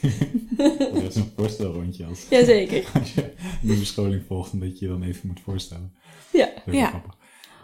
dat 0.56 1.02
is 1.02 1.16
een 1.16 1.32
voorstelrondje 1.36 2.06
als, 2.06 2.28
Jazeker. 2.28 2.90
als 2.94 3.14
je 3.14 3.22
een 3.22 3.58
nieuwe 3.60 3.84
scholing 3.84 4.24
volgt 4.26 4.52
en 4.52 4.58
dat 4.58 4.78
je 4.78 4.84
je 4.84 4.90
dan 4.90 5.02
even 5.02 5.26
moet 5.26 5.40
voorstellen. 5.40 5.96
Ja. 6.32 6.52
ja. 6.66 6.88
Grappig. 6.88 7.16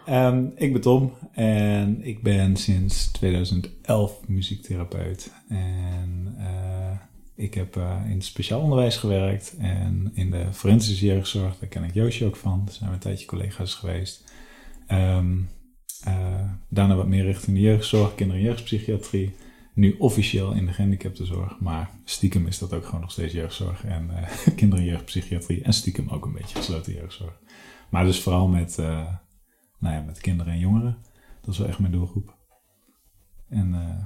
Um, 0.09 0.51
ik 0.55 0.71
ben 0.71 0.81
Tom 0.81 1.13
en 1.31 2.05
ik 2.05 2.23
ben 2.23 2.55
sinds 2.55 3.11
2011 3.11 4.19
muziektherapeut. 4.27 5.31
En 5.49 6.35
uh, 6.37 6.91
ik 7.35 7.53
heb 7.53 7.75
uh, 7.75 8.01
in 8.05 8.15
het 8.15 8.25
speciaal 8.25 8.61
onderwijs 8.61 8.97
gewerkt 8.97 9.55
en 9.59 10.11
in 10.13 10.31
de 10.31 10.45
forensische 10.51 11.05
jeugdzorg, 11.05 11.59
daar 11.59 11.69
ken 11.69 11.83
ik 11.83 11.93
Joosje 11.93 12.25
ook 12.25 12.35
van. 12.35 12.61
Daar 12.65 12.73
zijn 12.73 12.89
we 12.89 12.95
een 12.95 13.01
tijdje 13.01 13.25
collega's 13.25 13.73
geweest. 13.73 14.23
Um, 14.91 15.49
uh, 16.07 16.49
daarna 16.69 16.95
wat 16.95 17.07
meer 17.07 17.25
richting 17.25 17.55
de 17.55 17.61
jeugdzorg, 17.61 18.15
kinder- 18.15 18.37
en 18.37 18.43
jeugdpsychiatrie. 18.43 19.35
nu 19.73 19.95
officieel 19.99 20.51
in 20.51 20.65
de 20.65 20.73
gehandicaptenzorg, 20.73 21.59
maar 21.59 21.89
stiekem 22.05 22.47
is 22.47 22.59
dat 22.59 22.73
ook 22.73 22.85
gewoon 22.85 23.01
nog 23.01 23.11
steeds 23.11 23.33
jeugdzorg 23.33 23.85
en 23.85 24.09
kinder- 24.55 24.79
en 24.79 24.85
jeugdpsychiatrie 24.85 25.63
en 25.63 25.73
stiekem 25.73 26.09
ook 26.09 26.25
een 26.25 26.33
beetje 26.33 26.55
gesloten 26.55 26.93
jeugdzorg. 26.93 27.39
Maar 27.89 28.05
dus 28.05 28.19
vooral 28.19 28.47
met, 28.47 28.79
nou 29.83 29.95
ja, 29.95 30.01
met 30.01 30.19
kinderen 30.19 30.53
en 30.53 30.59
jongeren. 30.59 30.97
Dat 31.41 31.53
is 31.53 31.59
wel 31.59 31.67
echt 31.67 31.79
mijn 31.79 31.91
doelgroep. 31.91 32.37
En 33.49 33.73
uh, 33.73 34.05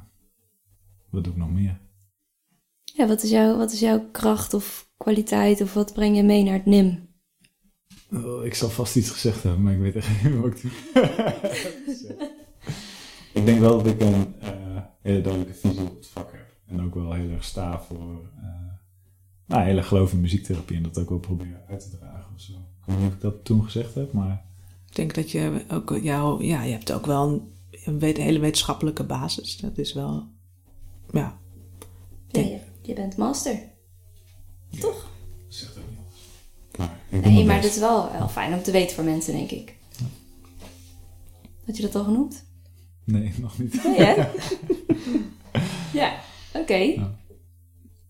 wat 1.10 1.24
doe 1.24 1.34
ik 1.34 1.40
nog 1.40 1.52
meer? 1.52 1.80
Ja, 2.84 3.08
wat 3.08 3.24
is, 3.24 3.30
jouw, 3.30 3.58
wat 3.58 3.72
is 3.72 3.80
jouw 3.80 4.10
kracht 4.12 4.54
of 4.54 4.90
kwaliteit 4.98 5.62
of 5.62 5.74
wat 5.74 5.94
breng 5.94 6.16
je 6.16 6.24
mee 6.24 6.44
naar 6.44 6.54
het 6.54 6.66
NIM? 6.66 7.10
Oh, 8.12 8.46
ik 8.46 8.54
zal 8.54 8.70
vast 8.70 8.96
iets 8.96 9.10
gezegd 9.10 9.44
hebben, 9.44 9.64
maar 9.64 9.74
ik 9.74 9.80
weet 9.80 9.96
echt 9.96 10.24
niet 10.24 10.36
wat 10.36 10.46
ik 10.46 10.62
doe. 10.62 10.72
ik 13.40 13.46
denk 13.46 13.60
wel 13.60 13.84
dat 13.84 13.94
ik 13.94 14.02
een 14.02 14.36
uh, 14.44 14.82
hele 15.02 15.22
duidelijke 15.22 15.54
visie 15.54 15.82
op 15.82 15.96
het 15.96 16.08
vak 16.08 16.32
heb. 16.32 16.56
En 16.66 16.82
ook 16.82 16.94
wel 16.94 17.14
heel 17.14 17.30
erg 17.30 17.44
sta 17.44 17.80
voor 17.80 18.32
uh, 18.38 18.44
nou, 19.46 19.64
hele 19.64 19.84
geloof 19.84 20.12
in 20.12 20.22
muziektherapie 20.22 20.78
en 20.78 20.84
dat 20.84 20.98
ook 20.98 21.10
wel 21.10 21.20
proberen 21.20 21.66
uit 21.68 21.80
te 21.80 21.98
dragen 21.98 22.34
of 22.34 22.42
zo. 22.42 22.54
Ik 22.54 22.86
weet 22.86 22.98
niet 22.98 23.08
of 23.08 23.14
ik 23.14 23.22
dat 23.22 23.46
toen 23.46 23.64
gezegd 23.64 23.96
heb, 23.96 24.14
maar... 24.14 24.47
Ik 24.98 25.04
denk 25.04 25.16
dat 25.16 25.32
je 25.32 25.66
ook, 25.70 26.00
jou, 26.02 26.44
ja, 26.44 26.64
je 26.64 26.72
hebt 26.72 26.92
ook 26.92 27.06
wel 27.06 27.28
een, 27.86 28.00
een 28.00 28.22
hele 28.22 28.40
wetenschappelijke 28.40 29.04
basis. 29.04 29.58
Dat 29.58 29.78
is 29.78 29.94
wel, 29.94 30.28
ja. 31.12 31.40
Ja, 32.28 32.42
je, 32.42 32.60
je 32.82 32.94
bent 32.94 33.18
master. 33.18 33.60
Ja. 34.70 34.80
Toch? 34.80 35.10
Zegt 35.48 35.78
ook 35.78 35.84
niet. 35.90 36.78
Maar 36.78 37.00
nee, 37.10 37.46
maar 37.46 37.62
dat 37.62 37.72
is 37.72 37.78
wel, 37.78 38.12
wel 38.12 38.28
fijn 38.28 38.54
om 38.54 38.64
te 38.64 38.72
weten 38.72 38.96
voor 38.96 39.04
mensen, 39.04 39.34
denk 39.34 39.52
ik. 39.52 39.76
Ja. 39.98 40.06
Had 41.66 41.76
je 41.78 41.82
dat 41.82 41.96
al 41.96 42.04
genoemd? 42.04 42.46
Nee, 43.04 43.34
nog 43.40 43.60
niet. 43.60 43.84
Nee, 43.84 43.96
hè? 43.96 44.14
ja, 46.00 46.20
oké. 46.50 46.60
Okay. 46.62 46.96
Ja. 46.96 47.16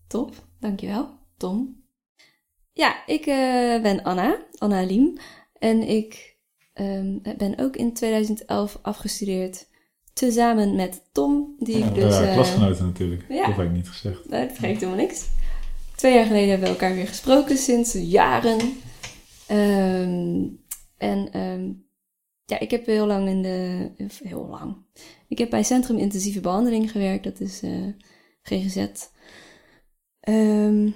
Top, 0.06 0.32
dankjewel, 0.60 1.08
Tom. 1.36 1.84
Ja, 2.72 3.06
ik 3.06 3.26
uh, 3.26 3.82
ben 3.82 4.02
Anna, 4.02 4.46
Anna 4.58 4.82
Liem. 4.82 5.16
En 5.58 5.88
ik 5.88 6.36
um, 6.80 7.22
ben 7.36 7.58
ook 7.58 7.76
in 7.76 7.92
2011 7.92 8.78
afgestudeerd. 8.82 9.66
Tezamen 10.12 10.74
met 10.74 11.02
Tom, 11.12 11.54
die 11.58 11.78
ja, 11.78 11.86
ik 11.86 11.94
dus... 11.94 12.18
Ja, 12.18 12.34
klasgenoten 12.34 12.84
natuurlijk. 12.84 13.24
Ja. 13.28 13.46
Dat 13.46 13.56
heb 13.56 13.66
ik 13.66 13.72
niet 13.72 13.88
gezegd. 13.88 14.28
Nee, 14.28 14.46
dat 14.46 14.58
geeft 14.58 14.80
helemaal 14.80 15.04
niks. 15.04 15.26
Twee 15.96 16.14
jaar 16.14 16.26
geleden 16.26 16.48
hebben 16.48 16.68
we 16.68 16.74
elkaar 16.74 16.94
weer 16.94 17.06
gesproken, 17.06 17.56
sinds 17.56 17.92
jaren. 17.92 18.60
Um, 19.50 20.60
en 20.96 21.40
um, 21.40 21.86
ja, 22.44 22.58
ik 22.58 22.70
heb 22.70 22.86
heel 22.86 23.06
lang 23.06 23.28
in 23.28 23.42
de... 23.42 23.90
Heel 24.22 24.46
lang. 24.46 24.76
Ik 25.28 25.38
heb 25.38 25.50
bij 25.50 25.62
Centrum 25.62 25.98
Intensieve 25.98 26.40
Behandeling 26.40 26.90
gewerkt. 26.90 27.24
Dat 27.24 27.40
is 27.40 27.62
uh, 27.62 27.86
GGZ. 28.42 28.86
Um, 30.28 30.94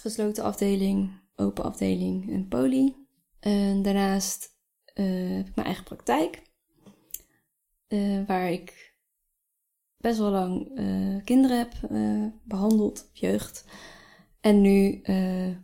gesloten 0.00 0.44
afdeling, 0.44 1.10
open 1.36 1.64
afdeling 1.64 2.32
en 2.32 2.48
poli. 2.48 3.05
En 3.46 3.82
daarnaast 3.82 4.56
uh, 4.94 5.36
heb 5.36 5.46
ik 5.46 5.54
mijn 5.54 5.66
eigen 5.66 5.84
praktijk. 5.84 6.42
Uh, 7.88 8.26
waar 8.26 8.50
ik 8.50 8.94
best 9.96 10.18
wel 10.18 10.30
lang 10.30 10.78
uh, 10.78 11.24
kinderen 11.24 11.58
heb 11.58 11.72
behandeld, 12.42 13.10
jeugd. 13.12 13.64
En 14.40 14.60
nu 14.60 15.02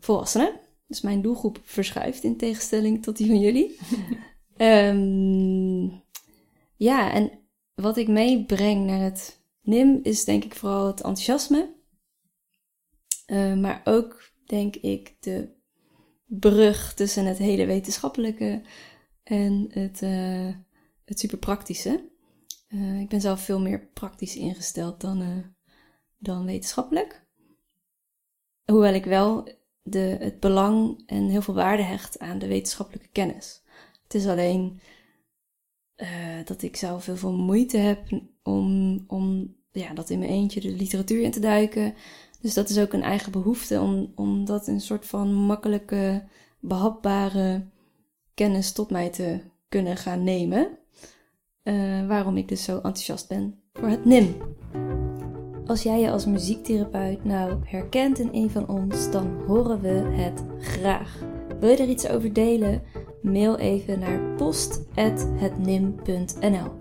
volwassenen. 0.01 0.61
Dus 0.87 1.01
mijn 1.01 1.23
doelgroep 1.23 1.61
verschuift 1.63 2.23
in 2.23 2.37
tegenstelling 2.37 3.03
tot 3.03 3.17
die 3.17 3.27
van 3.27 3.41
jullie. 3.41 3.79
um, 4.57 6.03
ja, 6.89 7.13
en 7.13 7.31
wat 7.75 7.97
ik 7.97 8.09
meebreng 8.09 8.87
naar 8.87 9.01
het 9.01 9.45
NIM 9.63 10.01
is 10.03 10.25
denk 10.25 10.45
ik 10.45 10.55
vooral 10.55 10.87
het 10.87 11.01
enthousiasme. 11.01 11.75
maar 13.57 13.81
ook 13.85 14.31
denk 14.47 14.77
ik 14.77 15.17
de 15.21 15.61
brug 16.39 16.95
tussen 16.95 17.27
het 17.27 17.39
hele 17.39 17.67
wetenschappelijke 17.67 18.63
en 19.23 19.67
het, 19.71 20.03
uh, 20.03 20.49
het 21.05 21.19
super 21.19 21.39
praktische. 21.39 22.11
Uh, 22.69 23.01
ik 23.01 23.09
ben 23.09 23.21
zelf 23.21 23.41
veel 23.41 23.61
meer 23.61 23.89
praktisch 23.95 24.37
ingesteld 24.37 25.01
dan, 25.01 25.23
uh, 25.23 25.29
dan 26.19 26.45
wetenschappelijk. 26.45 27.27
Hoewel 28.65 28.95
ik 28.95 29.05
wel 29.05 29.49
de, 29.83 30.17
het 30.21 30.41
belang 30.41 31.03
en 31.07 31.29
heel 31.29 31.43
veel 31.43 31.55
waarde 31.55 31.83
hecht 31.83 32.19
aan 32.19 32.39
de 32.39 32.47
wetenschappelijke 32.47 33.09
kennis. 33.09 33.63
Het 34.03 34.15
is 34.15 34.27
alleen 34.27 34.81
dat 36.45 36.63
ik 36.63 36.77
zelf 36.77 37.07
heel 37.07 37.17
veel 37.17 37.33
moeite 37.33 37.77
heb 37.77 38.09
om, 38.43 39.05
om 39.07 39.57
ja, 39.73 39.95
dat 39.95 40.11
in 40.11 40.19
mijn 40.19 40.31
eentje 40.31 40.61
de 40.61 40.71
literatuur 40.71 41.23
in 41.23 41.31
te 41.31 41.41
duiken. 41.41 41.95
Dus 42.43 42.55
dat 42.55 42.69
is 42.69 42.79
ook 42.79 42.93
een 42.93 43.03
eigen 43.03 43.33
behoefte 43.33 43.81
om, 43.81 44.13
om 44.15 44.45
dat 44.45 44.67
een 44.67 44.81
soort 44.81 45.07
van 45.07 45.35
makkelijke, 45.35 46.25
behapbare 46.61 47.67
kennis 48.35 48.73
tot 48.73 48.91
mij 48.91 49.11
te 49.11 49.41
kunnen 49.69 49.97
gaan 49.97 50.25
nemen. 50.25 50.69
Uh, 51.65 52.07
waarom 52.07 52.37
ik 52.37 52.49
dus 52.49 52.65
zo 52.65 52.75
enthousiast 52.75 53.29
ben 53.29 53.61
voor 53.73 53.89
het 53.89 54.05
NIM. 54.05 54.37
Als 55.67 55.83
jij 55.83 56.01
je 56.01 56.11
als 56.11 56.27
muziektherapeut 56.27 57.25
nou 57.25 57.59
herkent 57.65 58.19
in 58.19 58.29
een 58.33 58.51
van 58.51 58.69
ons, 58.69 59.11
dan 59.11 59.43
horen 59.47 59.81
we 59.81 60.23
het 60.23 60.43
graag. 60.59 61.19
Wil 61.61 61.71
je 61.71 61.77
er 61.77 61.89
iets 61.89 62.09
over 62.09 62.33
delen? 62.33 62.83
Mail 63.23 63.57
even 63.57 63.99
naar 63.99 64.21
post.hetnim.nl 64.37 66.73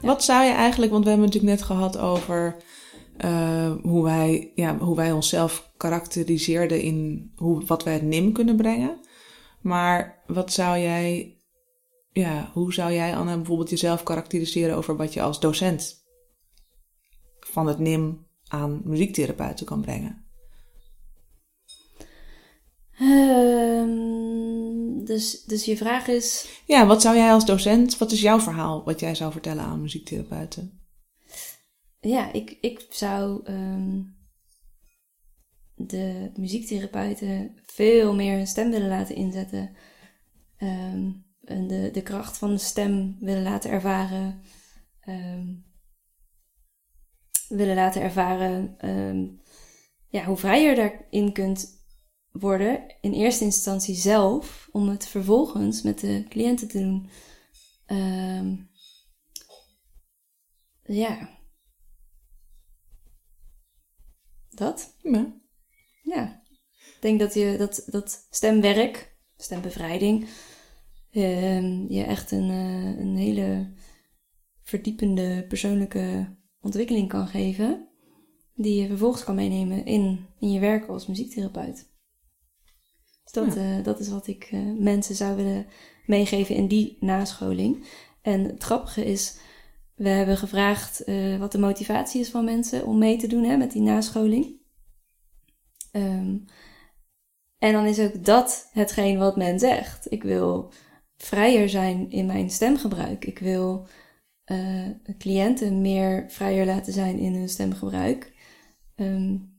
Wat 0.00 0.24
zou 0.24 0.44
je 0.44 0.52
eigenlijk, 0.52 0.92
want 0.92 1.04
we 1.04 1.10
hebben 1.10 1.28
het 1.28 1.34
natuurlijk 1.34 1.60
net 1.60 1.62
gehad 1.62 1.98
over 1.98 2.56
uh, 3.24 3.72
hoe, 3.82 4.04
wij, 4.04 4.52
ja, 4.54 4.78
hoe 4.78 4.96
wij 4.96 5.12
onszelf 5.12 5.72
karakteriseerden 5.76 6.80
in 6.80 7.30
hoe, 7.36 7.64
wat 7.64 7.84
wij 7.84 7.92
het 7.92 8.02
NIM 8.02 8.32
kunnen 8.32 8.56
brengen. 8.56 9.00
Maar 9.60 10.22
wat 10.26 10.52
zou 10.52 10.78
jij, 10.78 11.36
ja, 12.12 12.50
hoe 12.52 12.72
zou 12.72 12.92
jij 12.92 13.16
Anne 13.16 13.36
bijvoorbeeld 13.36 13.70
jezelf 13.70 14.02
karakteriseren 14.02 14.76
over 14.76 14.96
wat 14.96 15.12
je 15.12 15.22
als 15.22 15.40
docent 15.40 16.04
van 17.40 17.66
het 17.66 17.78
NIM 17.78 18.26
aan 18.48 18.80
muziektherapeuten 18.84 19.66
kan 19.66 19.80
brengen? 19.80 20.24
Um, 23.00 25.04
dus, 25.04 25.44
dus 25.44 25.64
je 25.64 25.76
vraag 25.76 26.08
is. 26.08 26.48
Ja, 26.66 26.86
wat 26.86 27.02
zou 27.02 27.16
jij 27.16 27.32
als 27.32 27.46
docent, 27.46 27.98
wat 27.98 28.12
is 28.12 28.20
jouw 28.20 28.40
verhaal 28.40 28.84
wat 28.84 29.00
jij 29.00 29.14
zou 29.14 29.32
vertellen 29.32 29.64
aan 29.64 29.80
muziektherapeuten? 29.80 30.80
Ja, 32.00 32.32
ik, 32.32 32.58
ik 32.60 32.86
zou 32.90 33.50
um, 33.52 34.16
de 35.74 36.30
muziektherapeuten 36.34 37.54
veel 37.62 38.14
meer 38.14 38.36
hun 38.36 38.46
stem 38.46 38.70
willen 38.70 38.88
laten 38.88 39.14
inzetten. 39.14 39.76
Um, 40.58 41.28
en 41.44 41.66
de, 41.66 41.90
de 41.92 42.02
kracht 42.02 42.38
van 42.38 42.50
de 42.50 42.58
stem 42.58 43.16
willen 43.20 43.42
laten 43.42 43.70
ervaren. 43.70 44.42
Um, 45.08 45.64
willen 47.48 47.74
laten 47.74 48.02
ervaren 48.02 48.76
ja, 50.08 50.24
hoe 50.24 50.36
vrij 50.36 50.62
je 50.62 50.74
daarin 50.74 51.32
kunt 51.32 51.84
worden. 52.32 52.94
In 53.00 53.12
eerste 53.12 53.44
instantie 53.44 53.94
zelf, 53.94 54.68
om 54.72 54.88
het 54.88 55.06
vervolgens 55.06 55.82
met 55.82 56.00
de 56.00 56.24
cliënten 56.28 56.68
te 56.68 56.78
doen. 56.78 57.10
ja, 60.82 61.39
Dat? 64.60 64.96
Ja. 65.02 65.32
Ja. 66.02 66.42
Ik 66.76 66.96
denk 67.00 67.20
dat 67.20 67.34
je 67.34 67.54
dat, 67.58 67.86
dat 67.86 68.26
stemwerk, 68.30 69.16
stembevrijding, 69.36 70.28
uh, 71.12 71.88
je 71.88 72.02
echt 72.02 72.30
een, 72.30 72.50
uh, 72.50 72.98
een 72.98 73.16
hele 73.16 73.72
verdiepende 74.62 75.44
persoonlijke 75.48 76.36
ontwikkeling 76.60 77.08
kan 77.08 77.26
geven. 77.26 77.88
Die 78.54 78.80
je 78.82 78.88
vervolgens 78.88 79.24
kan 79.24 79.34
meenemen 79.34 79.84
in, 79.84 80.26
in 80.38 80.52
je 80.52 80.60
werk 80.60 80.88
als 80.88 81.06
muziektherapeut. 81.06 81.88
Dus 83.22 83.32
dat, 83.32 83.54
ja. 83.54 83.78
uh, 83.78 83.84
dat 83.84 84.00
is 84.00 84.08
wat 84.08 84.26
ik 84.26 84.48
eh, 84.50 84.60
mensen 84.78 85.14
zou 85.14 85.36
willen 85.36 85.66
meegeven 86.06 86.54
in 86.54 86.66
die 86.66 86.96
nascholing. 87.00 87.86
En 88.22 88.44
het 88.44 88.62
grappige 88.62 89.04
is, 89.04 89.38
we 90.00 90.08
hebben 90.08 90.36
gevraagd 90.36 91.08
uh, 91.08 91.36
wat 91.36 91.52
de 91.52 91.58
motivatie 91.58 92.20
is 92.20 92.30
van 92.30 92.44
mensen 92.44 92.86
om 92.86 92.98
mee 92.98 93.16
te 93.16 93.26
doen 93.26 93.44
hè, 93.44 93.56
met 93.56 93.72
die 93.72 93.82
nascholing. 93.82 94.60
Um, 95.92 96.44
en 97.58 97.72
dan 97.72 97.84
is 97.84 97.98
ook 97.98 98.24
dat 98.24 98.68
hetgeen 98.72 99.18
wat 99.18 99.36
men 99.36 99.58
zegt. 99.58 100.12
Ik 100.12 100.22
wil 100.22 100.72
vrijer 101.16 101.68
zijn 101.68 102.10
in 102.10 102.26
mijn 102.26 102.50
stemgebruik. 102.50 103.24
Ik 103.24 103.38
wil 103.38 103.86
uh, 104.46 104.88
cliënten 105.18 105.80
meer 105.80 106.24
vrijer 106.28 106.66
laten 106.66 106.92
zijn 106.92 107.18
in 107.18 107.34
hun 107.34 107.48
stemgebruik. 107.48 108.32
Um, 108.96 109.58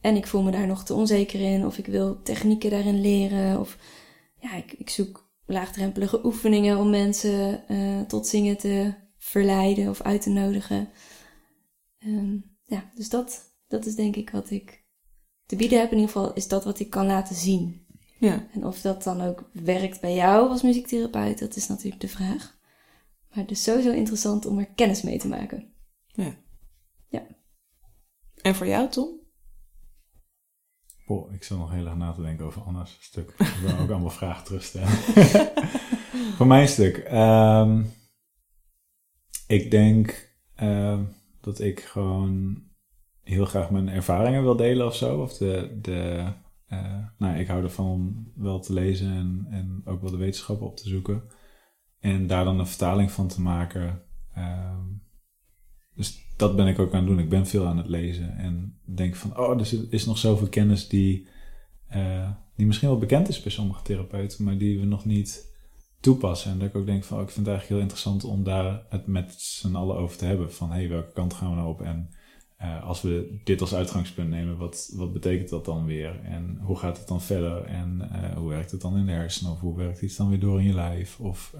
en 0.00 0.16
ik 0.16 0.26
voel 0.26 0.42
me 0.42 0.50
daar 0.50 0.66
nog 0.66 0.84
te 0.84 0.94
onzeker 0.94 1.40
in, 1.40 1.66
of 1.66 1.78
ik 1.78 1.86
wil 1.86 2.22
technieken 2.22 2.70
daarin 2.70 3.00
leren, 3.00 3.60
of 3.60 3.78
ja, 4.40 4.54
ik, 4.54 4.72
ik 4.72 4.90
zoek 4.90 5.30
laagdrempelige 5.44 6.24
oefeningen 6.24 6.78
om 6.78 6.90
mensen 6.90 7.64
uh, 7.68 8.00
tot 8.00 8.26
zingen 8.26 8.56
te 8.56 9.04
verleiden 9.26 9.88
of 9.88 10.02
uit 10.02 10.22
te 10.22 10.30
nodigen. 10.30 10.88
Ehm, 11.98 12.36
ja, 12.62 12.90
dus 12.94 13.08
dat, 13.08 13.56
dat 13.66 13.86
is 13.86 13.94
denk 13.94 14.16
ik 14.16 14.30
wat 14.30 14.50
ik 14.50 14.84
te 15.46 15.56
bieden 15.56 15.78
heb. 15.78 15.90
In 15.90 15.98
ieder 15.98 16.12
geval 16.12 16.32
is 16.32 16.48
dat 16.48 16.64
wat 16.64 16.78
ik 16.78 16.90
kan 16.90 17.06
laten 17.06 17.34
zien. 17.36 17.86
Ja. 18.18 18.46
En 18.52 18.64
of 18.64 18.80
dat 18.80 19.02
dan 19.02 19.20
ook 19.20 19.50
werkt 19.52 20.00
bij 20.00 20.14
jou 20.14 20.48
als 20.48 20.62
muziektherapeut, 20.62 21.38
dat 21.38 21.56
is 21.56 21.66
natuurlijk 21.66 22.00
de 22.00 22.08
vraag. 22.08 22.58
Maar 23.28 23.38
het 23.38 23.50
is 23.50 23.62
sowieso 23.62 23.90
interessant 23.90 24.46
om 24.46 24.58
er 24.58 24.66
kennis 24.74 25.02
mee 25.02 25.18
te 25.18 25.28
maken. 25.28 25.74
En 28.46 28.54
voor 28.54 28.66
jou, 28.66 28.88
Tom? 28.88 29.20
Boah, 31.06 31.32
ik 31.32 31.44
zat 31.44 31.58
nog 31.58 31.70
heel 31.70 31.86
erg 31.86 31.96
na 31.96 32.12
te 32.12 32.22
denken 32.22 32.44
over 32.44 32.62
Anna's 32.62 32.96
stuk. 33.00 33.34
Ik 33.38 33.46
wil 33.62 33.78
ook 33.78 33.90
allemaal 33.94 34.10
vragen 34.10 34.44
terugstellen. 34.44 34.88
Voor 36.36 36.46
mijn 36.46 36.68
stuk. 36.68 36.96
ehm, 36.96 37.84
ik 39.46 39.70
denk 39.70 40.34
ehm, 40.54 41.04
dat 41.40 41.60
ik 41.60 41.80
gewoon 41.80 42.62
heel 43.22 43.44
graag 43.44 43.70
mijn 43.70 43.88
ervaringen 43.88 44.42
wil 44.42 44.56
delen 44.56 44.86
of 44.86 44.94
zo. 44.94 45.20
Of 45.22 45.36
de, 45.36 45.78
de, 45.82 46.32
eh, 46.66 47.04
nou, 47.18 47.38
ik 47.38 47.46
hou 47.46 47.62
ervan 47.62 47.86
om 47.86 48.32
wel 48.34 48.60
te 48.60 48.72
lezen 48.72 49.10
en, 49.12 49.46
en 49.50 49.82
ook 49.84 50.00
wel 50.00 50.10
de 50.10 50.16
wetenschap 50.16 50.60
op 50.60 50.76
te 50.76 50.88
zoeken. 50.88 51.22
En 52.00 52.26
daar 52.26 52.44
dan 52.44 52.58
een 52.58 52.66
vertaling 52.66 53.10
van 53.10 53.28
te 53.28 53.40
maken. 53.40 54.02
Ehm, 54.34 54.84
dus 55.94 56.24
dat 56.36 56.56
ben 56.56 56.66
ik 56.66 56.78
ook 56.78 56.92
aan 56.92 56.98
het 56.98 57.08
doen. 57.08 57.18
Ik 57.18 57.28
ben 57.28 57.46
veel 57.46 57.66
aan 57.66 57.76
het 57.76 57.88
lezen 57.88 58.36
en 58.36 58.78
denk 58.84 59.14
van, 59.16 59.38
oh, 59.38 59.50
er 59.50 59.60
is- 59.60 59.88
is 59.88 60.06
nog 60.06 60.18
zoveel 60.18 60.48
kennis 60.48 60.88
die, 60.88 61.28
eh, 61.88 62.30
die 62.56 62.66
misschien 62.66 62.88
wel 62.88 62.98
bekend 62.98 63.28
is 63.28 63.42
bij 63.42 63.52
sommige 63.52 63.82
therapeuten, 63.82 64.44
maar 64.44 64.58
die 64.58 64.78
we 64.80 64.84
nog 64.86 65.04
niet 65.04 65.55
toepassen. 66.06 66.50
En 66.50 66.58
dat 66.58 66.68
ik 66.68 66.76
ook 66.76 66.86
denk 66.86 67.04
van, 67.04 67.16
oh, 67.16 67.22
ik 67.22 67.30
vind 67.30 67.46
het 67.46 67.54
eigenlijk 67.56 67.68
heel 67.68 67.90
interessant 67.90 68.24
om 68.24 68.44
daar 68.44 68.82
het 68.88 69.06
met 69.06 69.34
z'n 69.36 69.74
allen 69.74 69.96
over 69.96 70.16
te 70.16 70.24
hebben. 70.24 70.52
Van, 70.52 70.70
hé, 70.70 70.76
hey, 70.76 70.88
welke 70.88 71.12
kant 71.12 71.34
gaan 71.34 71.50
we 71.50 71.56
nou 71.56 71.68
op? 71.68 71.82
En 71.82 72.10
eh, 72.56 72.84
als 72.84 73.02
we 73.02 73.40
dit 73.44 73.60
als 73.60 73.74
uitgangspunt 73.74 74.30
nemen, 74.30 74.56
wat, 74.56 74.92
wat 74.96 75.12
betekent 75.12 75.48
dat 75.48 75.64
dan 75.64 75.86
weer? 75.86 76.20
En 76.24 76.58
hoe 76.62 76.76
gaat 76.76 76.98
het 76.98 77.08
dan 77.08 77.22
verder? 77.22 77.64
En 77.64 78.08
eh, 78.12 78.36
hoe 78.36 78.48
werkt 78.48 78.70
het 78.70 78.80
dan 78.80 78.96
in 78.96 79.06
de 79.06 79.12
hersenen? 79.12 79.52
Of 79.52 79.60
hoe 79.60 79.76
werkt 79.76 80.02
iets 80.02 80.16
dan 80.16 80.28
weer 80.28 80.40
door 80.40 80.60
in 80.60 80.66
je 80.66 80.74
lijf? 80.74 81.20
Of 81.20 81.54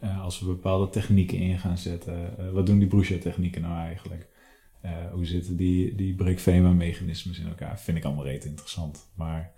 eh, 0.00 0.22
als 0.22 0.40
we 0.40 0.46
bepaalde 0.46 0.88
technieken 0.88 1.38
in 1.38 1.58
gaan 1.58 1.78
zetten, 1.78 2.52
wat 2.52 2.66
doen 2.66 2.78
die 2.78 2.88
Brucia-technieken 2.88 3.62
nou 3.62 3.76
eigenlijk? 3.76 4.30
Hoe 5.12 5.26
zitten 5.26 5.56
die, 5.56 5.94
die 5.94 6.14
Break-Vema-mechanismes 6.14 7.38
in 7.38 7.46
elkaar? 7.46 7.80
Vind 7.80 7.96
ik 7.98 8.04
allemaal 8.04 8.24
reet 8.24 8.44
interessant. 8.44 9.12
Maar 9.16 9.52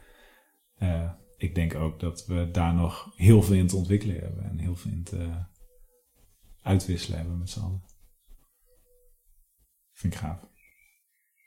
ik 1.45 1.55
denk 1.55 1.75
ook 1.75 2.01
dat 2.01 2.27
we 2.27 2.49
daar 2.53 2.75
nog 2.75 3.13
heel 3.17 3.43
veel 3.43 3.55
in 3.55 3.67
te 3.67 3.77
ontwikkelen 3.77 4.21
hebben. 4.21 4.45
En 4.45 4.59
heel 4.59 4.77
veel 4.77 4.91
in 4.91 5.03
te 5.03 5.45
uitwisselen 6.63 7.19
hebben 7.19 7.39
met 7.39 7.51
z'n 7.51 7.61
allen. 7.61 7.85
Vind 9.93 10.15
ik 10.15 10.19
gaaf. 10.19 10.41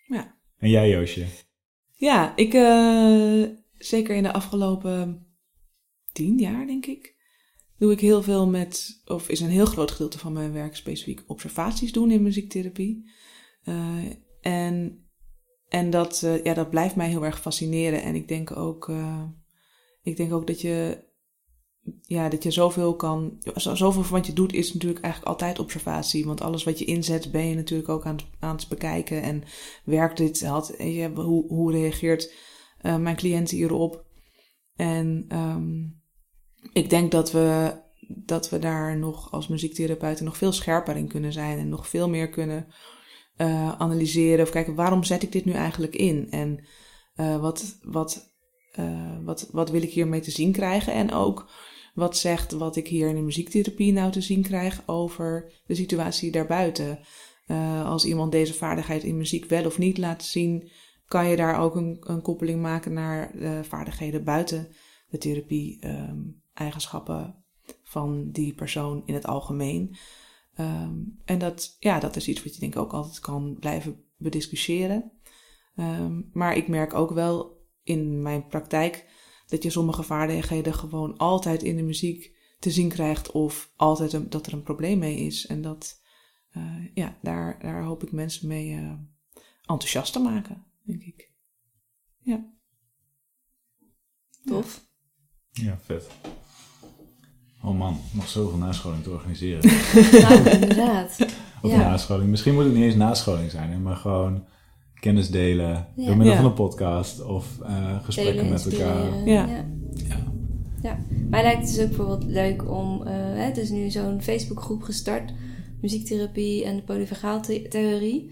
Ja. 0.08 0.38
En 0.58 0.70
jij, 0.70 0.90
Joosje? 0.90 1.26
Ja, 1.96 2.36
ik 2.36 2.54
eh, 2.54 3.44
zeker 3.78 4.16
in 4.16 4.24
de 4.24 4.34
afgelopen 4.34 5.28
tien 6.12 6.38
jaar, 6.38 6.66
denk 6.66 6.86
ik, 6.86 7.16
doe 7.78 7.92
ik 7.92 8.00
heel 8.00 8.24
veel 8.24 8.48
met, 8.48 9.02
of 9.06 9.30
is 9.30 9.40
een 9.40 9.50
heel 9.50 9.66
groot 9.66 9.92
gedeelte 9.92 10.20
van 10.20 10.34
mijn 10.34 10.54
werk 10.54 10.76
specifiek 10.76 11.24
observaties 11.28 11.92
doen 11.92 12.12
in 12.12 12.22
muziektherapie. 12.22 13.12
Eh, 13.64 14.06
en 14.42 15.02
en 15.70 15.90
dat, 15.90 16.24
eh, 16.24 16.44
ja, 16.44 16.54
dat 16.54 16.70
blijft 16.70 16.96
mij 16.96 17.10
heel 17.10 17.26
erg 17.26 17.42
fascineren. 17.42 18.02
En 18.02 18.16
ik 18.16 18.28
denk 18.28 18.58
ook, 18.58 18.92
ik 20.08 20.18
denk 20.18 20.34
ook 20.34 20.48
dat 20.48 20.62
je, 20.62 21.06
ja, 22.02 22.30
dat 22.30 22.44
je 22.44 22.52
zoveel 22.52 22.96
kan, 22.96 23.38
zo- 23.56 23.76
zoveel 23.76 24.04
van 24.04 24.18
wat 24.18 24.28
je 24.28 24.34
doet 24.34 24.54
is 24.54 24.74
natuurlijk 24.74 25.02
eigenlijk 25.04 25.34
altijd 25.34 25.60
observatie. 25.60 26.26
Want 26.26 26.42
alles 26.42 26.64
wat 26.64 26.80
je 26.80 26.86
inzet 26.86 27.32
ben 27.32 27.46
je 27.48 27.56
natuurlijk 27.56 27.90
ook 27.90 28.06
aan, 28.06 28.16
het- 28.16 28.26
aan 28.40 28.56
het 28.56 28.68
bekijken. 28.68 29.22
En 29.22 29.44
werkt 29.84 30.18
dit, 30.18 30.46
had, 30.46 30.74
je, 30.78 31.12
hoe, 31.16 31.48
hoe 31.48 31.72
reageert 31.72 32.34
eh, 32.82 32.98
mijn 32.98 33.16
cliënt 33.16 33.50
hierop? 33.50 34.06
En 34.76 35.26
ehm, 35.28 35.84
ik 36.74 36.90
denk 36.90 37.12
dat 37.12 37.32
we, 37.32 37.80
dat 38.08 38.50
we 38.50 38.60
daar 38.60 38.98
nog 38.98 39.32
als 39.32 39.48
muziektherapeuten 39.48 40.26
nog 40.26 40.38
veel 40.38 40.52
scherper 40.52 40.96
in 40.96 41.08
kunnen 41.08 41.34
zijn. 41.34 41.58
En 41.58 41.70
nog 41.70 41.88
veel 41.88 42.10
meer 42.10 42.30
kunnen 42.30 42.68
eh, 43.36 43.72
analyseren 43.78 44.46
of 44.46 44.52
kijken 44.52 44.76
waarom 44.76 45.04
zet 45.04 45.24
ik 45.24 45.32
dit 45.32 45.46
nu 45.46 45.52
eigenlijk 45.52 45.96
in? 45.96 46.32
En 46.32 46.66
eh, 47.16 47.42
wat, 47.42 47.80
wat, 47.82 48.37
wat, 49.24 49.50
wat 49.52 49.70
wil 49.70 49.82
ik 49.82 49.92
hiermee 49.92 50.20
te 50.20 50.32
zien 50.32 50.52
krijgen? 50.52 50.94
En 50.94 51.12
ook 51.12 51.50
wat 51.94 52.18
zegt 52.18 52.52
wat 52.52 52.76
ik 52.76 52.88
hier 52.88 53.10
in 53.10 53.16
de 53.16 53.22
muziektherapie 53.22 53.94
nou 53.94 54.12
te 54.12 54.22
zien 54.22 54.42
krijg 54.42 54.84
over 54.86 55.52
de 55.66 55.76
situatie 55.76 56.32
daarbuiten? 56.32 57.00
Eh, 57.46 57.86
als 57.86 58.06
iemand 58.06 58.32
deze 58.32 58.54
vaardigheid 58.54 59.04
in 59.04 59.18
muziek 59.18 59.46
wel 59.46 59.66
of 59.66 59.78
niet 59.78 59.98
laat 59.98 60.24
zien, 60.24 60.70
kan 61.06 61.28
je 61.28 61.36
daar 61.36 61.60
ook 61.60 61.76
een, 61.76 61.98
een 62.00 62.22
koppeling 62.22 62.62
maken 62.62 62.94
naar 62.94 63.32
de 63.34 63.60
vaardigheden 63.64 64.24
buiten 64.24 64.68
de 65.10 65.18
therapie-eigenschappen 65.18 67.36
van 67.84 68.32
die 68.32 68.54
persoon 68.54 69.04
in 69.06 69.14
het 69.14 69.28
algemeen. 69.28 69.96
Ehm, 70.56 70.94
en 71.26 71.40
dat, 71.40 71.76
ja, 71.80 72.00
dat 72.00 72.16
is 72.16 72.28
iets 72.28 72.44
wat 72.44 72.54
je 72.54 72.60
denk 72.60 72.76
ik 72.76 72.82
ook 72.82 72.94
altijd 72.94 73.20
kan 73.20 73.58
blijven 73.60 74.04
bediscussiëren. 74.18 75.12
Ehm, 75.76 76.22
maar 76.34 76.58
ik 76.58 76.68
merk 76.68 76.94
ook 76.94 77.12
wel 77.12 77.57
in 77.88 78.22
mijn 78.22 78.48
praktijk 78.48 79.06
dat 79.48 79.64
je 79.64 79.70
sommige 79.70 80.04
vaardigheden 80.04 80.74
gewoon 80.74 81.18
altijd 81.18 81.64
in 81.64 81.76
de 81.76 81.84
muziek 81.84 82.36
te 82.60 82.72
zien 82.72 82.90
krijgt 82.90 83.32
of 83.32 83.72
altijd 83.76 84.14
een, 84.14 84.30
dat 84.30 84.46
er 84.46 84.54
een 84.54 84.64
probleem 84.64 85.00
mee 85.00 85.18
is. 85.18 85.46
En 85.46 85.62
dat, 85.62 86.02
eh, 86.52 86.64
ja, 86.94 87.18
daar, 87.22 87.60
daar 87.62 87.84
hoop 87.84 88.04
ik 88.04 88.12
mensen 88.12 88.48
mee 88.48 88.72
eh, 88.74 88.92
enthousiast 89.66 90.14
te 90.14 90.20
maken, 90.20 90.66
denk 90.84 91.02
ik. 91.02 91.32
Ja. 92.20 92.46
Tof. 94.46 94.86
Ja, 95.52 95.78
vet. 95.84 96.08
Oh 97.64 97.78
man, 97.78 98.00
nog 98.12 98.28
zoveel 98.28 98.58
nascholing 98.58 99.04
te 99.04 99.10
organiseren. 99.10 99.72
Nou, 100.22 100.50
inderdaad. 100.50 101.20
Of 101.62 101.72
Ja. 101.72 101.78
nascholing. 101.78 102.30
Misschien 102.30 102.54
moet 102.54 102.64
het 102.64 102.74
niet 102.74 102.84
eens 102.84 102.96
nascholing 102.96 103.52
zijn, 103.52 103.82
maar 103.82 103.96
gewoon 103.96 104.46
kennis 105.00 105.30
delen 105.30 105.88
Ja. 105.96 106.06
door 106.06 106.18
middel 106.18 106.36
Ja. 106.36 106.42
van 106.42 106.46
een 106.46 106.54
podcast 106.54 107.24
of 107.24 107.60
eh, 107.62 108.04
gesprekken 108.04 108.36
Delen, 108.36 108.52
met 108.52 108.74
elkaar. 108.74 109.26
Ja. 109.26 109.46
ja. 109.46 109.66
Ja. 110.08 110.26
Ja, 110.82 111.00
mij 111.30 111.42
lijkt 111.42 111.60
het 111.62 111.76
dus 111.76 111.80
ook 111.84 111.88
bijvoorbeeld 111.88 112.24
leuk 112.24 112.70
om, 112.70 113.02
eh 113.08 113.14
hè, 113.14 113.42
het 113.42 113.58
is 113.58 113.70
nu 113.70 113.90
zo'n 113.90 114.22
Facebookgroep 114.22 114.82
gestart, 114.82 115.34
muziektherapie 115.82 116.66
en 116.66 116.76
de 116.76 116.82
polyvagaaltheorie, 116.84 118.32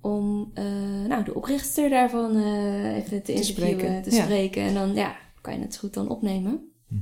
om 0.00 0.50
eh, 0.54 0.64
nou, 1.08 1.24
de 1.24 1.34
oprichter 1.34 1.90
daarvan 1.90 2.36
eh, 2.36 2.96
even 2.96 3.22
te, 3.22 3.42
spreken, 3.42 4.02
te 4.02 4.14
ja. 4.14 4.22
spreken. 4.22 4.62
En 4.62 4.74
dan 4.74 4.94
ja, 4.94 5.16
kan 5.40 5.54
je 5.54 5.60
het 5.60 5.76
goed 5.76 5.94
dan 5.94 6.08
opnemen. 6.08 6.72
Mhm. 6.88 7.00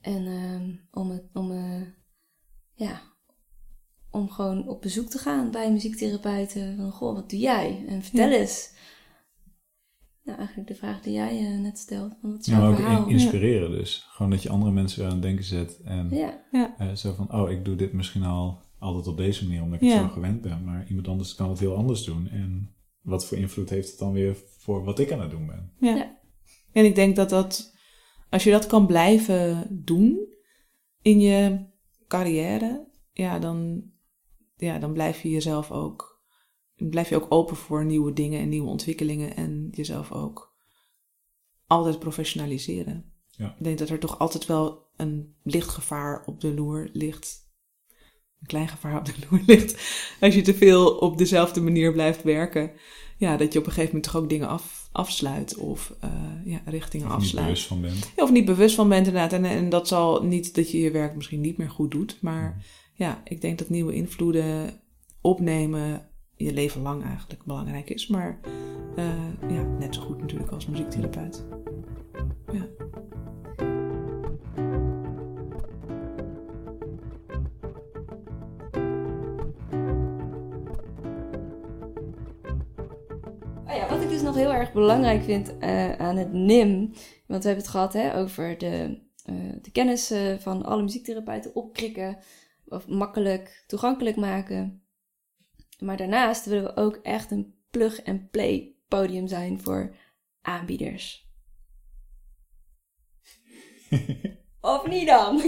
En 0.00 0.26
ehm, 0.26 0.70
om 0.90 1.10
het, 1.10 1.24
om, 1.32 1.50
eh, 1.50 1.82
ja, 2.74 3.00
om 4.10 4.30
gewoon 4.30 4.68
op 4.68 4.82
bezoek 4.82 5.08
te 5.08 5.18
gaan 5.18 5.50
bij 5.50 5.72
muziektherapeuten. 5.72 6.76
Van, 6.76 6.90
goh, 6.90 7.14
wat 7.14 7.30
doe 7.30 7.38
jij? 7.38 7.84
En 7.88 8.02
vertel 8.02 8.28
Ja. 8.30 8.36
eens. 8.38 8.74
Nou, 10.22 10.38
eigenlijk 10.38 10.68
de 10.68 10.74
vraag 10.74 11.00
die 11.02 11.12
jij 11.12 11.38
eh, 11.38 11.58
net 11.60 11.78
stelt. 11.78 12.12
Van, 12.20 12.30
wat 12.30 12.40
is 12.40 12.46
Ja, 12.46 12.58
maar 12.58 12.68
ook 12.70 12.76
verhaal? 12.76 13.08
inspireren 13.08 13.70
dus. 13.70 14.06
Gewoon 14.08 14.30
dat 14.30 14.42
je 14.42 14.48
andere 14.48 14.72
mensen 14.72 14.98
weer 14.98 15.06
aan 15.08 15.12
het 15.14 15.22
denken 15.22 15.44
zet. 15.44 15.80
En 15.84 16.08
Ja, 16.10 16.44
eh, 16.78 16.92
zo 16.92 17.12
van, 17.14 17.32
oh, 17.32 17.50
ik 17.50 17.64
doe 17.64 17.76
dit 17.76 17.92
misschien 17.92 18.22
al 18.22 18.58
altijd 18.78 19.06
op 19.06 19.16
deze 19.16 19.44
manier, 19.46 19.62
omdat 19.62 19.82
ik 19.82 19.88
Ja. 19.88 19.94
het 19.94 20.06
zo 20.06 20.12
gewend 20.12 20.40
ben. 20.40 20.64
Maar 20.64 20.86
iemand 20.88 21.08
anders 21.08 21.34
kan 21.34 21.48
het 21.48 21.58
heel 21.58 21.76
anders 21.76 22.04
doen. 22.04 22.28
En 22.28 22.74
wat 23.00 23.26
voor 23.26 23.38
invloed 23.38 23.70
heeft 23.70 23.90
het 23.90 23.98
dan 23.98 24.12
weer 24.12 24.36
voor 24.58 24.84
wat 24.84 24.98
ik 24.98 25.12
aan 25.12 25.20
het 25.20 25.30
doen 25.30 25.46
ben? 25.46 25.72
Ja. 25.80 25.94
Ja. 25.96 26.18
En 26.72 26.84
ik 26.84 26.94
denk 26.94 27.16
dat 27.16 27.28
dat, 27.28 27.74
als 28.30 28.44
je 28.44 28.50
dat 28.50 28.66
kan 28.66 28.86
blijven 28.86 29.66
doen 29.84 30.34
in 31.02 31.20
je 31.20 31.66
carrière, 32.08 32.88
ja, 33.12 33.38
dan, 33.38 33.82
ja, 34.56 34.78
dan 34.78 34.92
blijf 34.92 35.22
je 35.22 35.30
jezelf 35.30 35.70
ook, 35.70 36.22
dan 36.76 36.88
blijf 36.88 37.08
je 37.08 37.16
ook 37.16 37.26
open 37.28 37.56
voor 37.56 37.84
nieuwe 37.84 38.12
dingen 38.12 38.40
en 38.40 38.48
nieuwe 38.48 38.68
ontwikkelingen 38.68 39.36
en 39.36 39.68
jezelf 39.70 40.12
ook 40.12 40.54
altijd 41.66 41.98
professionaliseren. 41.98 43.12
Ja. 43.30 43.54
Ik 43.58 43.64
denk 43.64 43.78
dat 43.78 43.88
er 43.88 43.98
toch 43.98 44.18
altijd 44.18 44.46
wel 44.46 44.86
een 44.96 45.34
licht 45.42 45.68
gevaar 45.68 46.22
op 46.26 46.40
de 46.40 46.54
loer 46.54 46.88
ligt. 46.92 47.44
Een 48.40 48.46
klein 48.46 48.68
gevaar 48.68 48.98
op 48.98 49.04
de 49.04 49.14
loer 49.30 49.42
ligt. 49.46 49.72
Als 50.20 50.34
je 50.34 50.42
te 50.42 50.54
veel 50.54 50.96
op 50.96 51.18
dezelfde 51.18 51.60
manier 51.60 51.92
blijft 51.92 52.22
werken 52.22 52.72
ja, 53.16 53.36
dat 53.36 53.52
je 53.52 53.58
op 53.58 53.66
een 53.66 53.72
gegeven 53.72 53.94
moment 53.94 54.12
toch 54.12 54.22
ook 54.22 54.28
dingen 54.28 54.48
af, 54.48 54.88
afsluit 54.92 55.56
of 55.56 55.94
eh, 56.00 56.10
ja, 56.44 56.60
richtingen 56.64 57.06
Of 57.06 57.12
je 57.12 57.18
niet 57.18 57.26
afsluit. 57.26 57.46
bewust 57.46 57.66
van 57.66 57.80
bent. 57.80 58.12
Ja, 58.16 58.22
of 58.22 58.30
niet 58.30 58.44
bewust 58.44 58.74
van 58.74 58.88
bent 58.88 59.06
inderdaad. 59.06 59.32
En, 59.32 59.44
en 59.44 59.68
dat 59.68 59.88
zal 59.88 60.22
niet 60.22 60.54
dat 60.54 60.70
je 60.70 60.78
je 60.78 60.90
werk 60.90 61.14
misschien 61.14 61.40
niet 61.40 61.56
meer 61.56 61.70
goed 61.70 61.90
doet. 61.90 62.18
Maar 62.20 62.64
ja, 62.96 63.20
ik 63.24 63.40
denk 63.40 63.58
dat 63.58 63.68
nieuwe 63.68 63.94
invloeden 63.94 64.80
opnemen 65.20 66.08
je 66.36 66.52
leven 66.52 66.82
lang 66.82 67.04
eigenlijk 67.04 67.44
belangrijk 67.44 67.90
is. 67.90 68.06
Maar 68.06 68.38
eh, 68.96 69.50
ja, 69.50 69.62
net 69.62 69.94
zo 69.94 70.00
goed 70.00 70.20
natuurlijk 70.20 70.50
als 70.50 70.66
muziektherapeut. 70.66 71.44
Oh 83.66 83.74
ja, 83.74 83.88
wat 83.88 84.02
ik 84.02 84.08
dus 84.08 84.22
nog 84.22 84.34
heel 84.34 84.52
erg 84.52 84.72
belangrijk 84.72 85.22
vind 85.22 85.58
eh, 85.58 85.92
aan 85.92 86.16
het 86.16 86.32
NIM, 86.32 86.92
want 87.26 87.42
we 87.42 87.48
hebben 87.48 87.64
het 87.64 87.68
gehad 87.68 87.92
hè, 87.92 88.16
over 88.16 88.58
de, 88.58 88.98
eh, 89.24 89.34
de 89.62 89.70
kennis 89.70 90.12
van 90.38 90.64
alle 90.64 90.82
muziektherapeuten 90.82 91.54
opkrikken 91.54 92.18
of 92.68 92.88
makkelijk 92.88 93.64
toegankelijk 93.66 94.16
maken. 94.16 94.82
Maar 95.78 95.96
daarnaast 95.96 96.46
willen 96.46 96.64
we 96.64 96.76
ook 96.76 96.96
echt 97.02 97.30
een 97.30 97.54
plug-and-play 97.70 98.74
podium 98.88 99.26
zijn 99.26 99.60
voor 99.60 99.94
aanbieders. 100.42 101.30
of 104.60 104.88
niet 104.88 105.06
dan? 105.06 105.40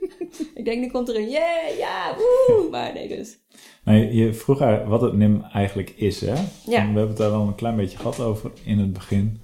ik 0.54 0.64
denk, 0.64 0.80
nu 0.80 0.90
komt 0.90 1.08
er 1.08 1.16
een 1.16 1.30
yeah, 1.30 1.78
ja, 1.78 2.16
woe, 2.16 2.68
maar 2.70 2.92
nee 2.92 3.08
dus. 3.08 3.38
Nee, 3.84 4.14
je 4.14 4.34
vroeg 4.34 4.58
wat 4.86 5.00
het 5.00 5.12
NIM 5.12 5.42
eigenlijk 5.42 5.90
is, 5.90 6.20
hè? 6.20 6.34
Ja. 6.66 6.80
En 6.80 6.92
we 6.92 6.98
hebben 6.98 7.08
het 7.08 7.16
daar 7.16 7.30
al 7.30 7.46
een 7.46 7.54
klein 7.54 7.76
beetje 7.76 7.98
gehad 7.98 8.20
over 8.20 8.52
in 8.64 8.78
het 8.78 8.92
begin. 8.92 9.40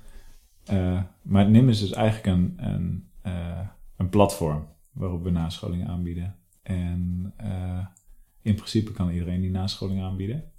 Eh, 0.65 1.03
maar 1.23 1.43
het 1.43 1.53
NIM 1.53 1.69
is 1.69 1.81
dus 1.81 1.93
eigenlijk 1.93 2.27
een, 2.27 2.55
een, 2.57 3.11
eh, 3.23 3.69
een 3.97 4.09
platform 4.09 4.69
waarop 4.93 5.23
we 5.23 5.31
nascholing 5.31 5.89
aanbieden. 5.89 6.42
En 6.63 7.33
eh, 7.37 7.87
in 8.43 8.55
principe 8.55 8.93
kan 8.93 9.11
iedereen 9.11 9.41
die 9.41 9.51
nascholing 9.51 10.03
aanbieden. 10.03 10.53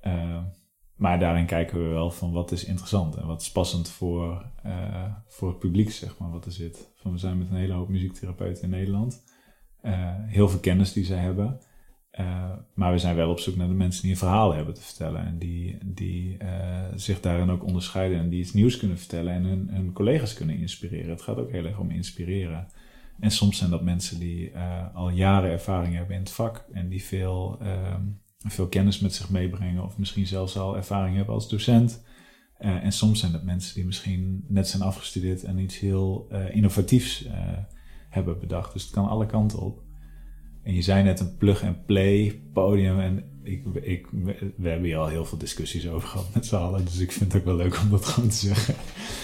Eh, 0.00 0.42
maar 0.96 1.18
daarin 1.18 1.46
kijken 1.46 1.82
we 1.82 1.88
wel 1.88 2.10
van 2.10 2.32
wat 2.32 2.52
is 2.52 2.64
interessant 2.64 3.16
en 3.16 3.26
wat 3.26 3.40
is 3.40 3.52
passend 3.52 3.88
voor, 3.88 4.50
eh, 4.62 5.14
voor 5.26 5.48
het 5.48 5.58
publiek, 5.58 5.90
zeg 5.90 6.18
maar, 6.18 6.30
wat 6.30 6.44
er 6.44 6.52
zit. 6.52 6.92
Van, 6.94 7.12
we 7.12 7.18
zijn 7.18 7.38
met 7.38 7.50
een 7.50 7.56
hele 7.56 7.72
hoop 7.72 7.88
muziektherapeuten 7.88 8.62
in 8.62 8.70
Nederland. 8.70 9.24
Heel 10.26 10.48
veel 10.48 10.60
kennis 10.60 10.92
die 10.92 11.04
zij 11.04 11.18
hebben. 11.18 11.60
Maar 12.74 12.92
we 12.92 12.98
zijn 12.98 13.16
wel 13.16 13.30
op 13.30 13.38
zoek 13.38 13.56
naar 13.56 13.68
de 13.68 13.74
mensen 13.74 14.02
die 14.02 14.10
een 14.10 14.16
verhaal 14.16 14.54
hebben 14.54 14.74
te 14.74 14.80
vertellen. 14.80 15.26
En 15.26 15.38
die, 15.38 15.78
die 15.84 16.36
zich 16.94 17.20
daarin 17.20 17.50
ook 17.50 17.64
onderscheiden. 17.64 18.18
En 18.18 18.28
die 18.28 18.40
iets 18.40 18.52
nieuws 18.52 18.76
kunnen 18.76 18.98
vertellen. 18.98 19.32
En 19.32 19.44
hun, 19.44 19.68
hun 19.70 19.92
collega's 19.92 20.34
kunnen 20.34 20.56
inspireren. 20.56 21.10
Het 21.10 21.22
gaat 21.22 21.38
ook 21.38 21.50
heel 21.50 21.64
erg 21.64 21.78
om 21.78 21.90
inspireren. 21.90 22.68
En 23.20 23.30
soms 23.30 23.58
zijn 23.58 23.70
dat 23.70 23.82
mensen 23.82 24.18
die 24.18 24.50
eh, 24.50 24.94
al 24.94 25.10
jaren 25.10 25.50
ervaring 25.50 25.94
hebben 25.94 26.14
in 26.14 26.22
het 26.22 26.30
vak. 26.30 26.64
En 26.72 26.88
die 26.88 27.04
veel, 27.04 27.58
ehm, 27.60 28.02
veel 28.38 28.68
kennis 28.68 29.00
met 29.00 29.14
zich 29.14 29.30
meebrengen. 29.30 29.84
Of 29.84 29.98
misschien 29.98 30.26
zelfs 30.26 30.58
al 30.58 30.76
ervaring 30.76 31.16
hebben 31.16 31.34
als 31.34 31.48
docent. 31.48 32.04
Eh, 32.58 32.84
en 32.84 32.92
soms 32.92 33.20
zijn 33.20 33.32
dat 33.32 33.42
mensen 33.42 33.74
die 33.74 33.84
misschien 33.84 34.44
net 34.48 34.68
zijn 34.68 34.82
afgestudeerd. 34.82 35.44
En 35.44 35.58
iets 35.58 35.78
heel 35.78 36.26
eh, 36.30 36.54
innovatiefs 36.54 37.26
hebben 38.08 38.38
bedacht. 38.38 38.72
Dus 38.72 38.82
het 38.82 38.92
kan 38.92 39.08
alle 39.08 39.26
kanten 39.26 39.58
op. 39.58 39.82
En 40.62 40.74
je 40.74 40.82
zei 40.82 41.02
net 41.02 41.20
een 41.20 41.36
plug-and-play 41.36 42.42
podium. 42.52 43.00
En 43.00 43.31
ik, 43.42 43.62
ik, 43.82 44.06
we 44.56 44.68
hebben 44.68 44.86
hier 44.86 44.96
al 44.96 45.08
heel 45.08 45.24
veel 45.24 45.38
discussies 45.38 45.88
over 45.88 46.08
gehad 46.08 46.26
met 46.34 46.46
z'n 46.46 46.54
allen. 46.54 46.84
Dus 46.84 46.98
ik 46.98 47.12
vind 47.12 47.32
het 47.32 47.40
ook 47.40 47.46
wel 47.46 47.56
leuk 47.56 47.80
om 47.82 47.90
dat 47.90 48.04
gewoon 48.04 48.28
te 48.28 48.36
zeggen. 48.36 48.74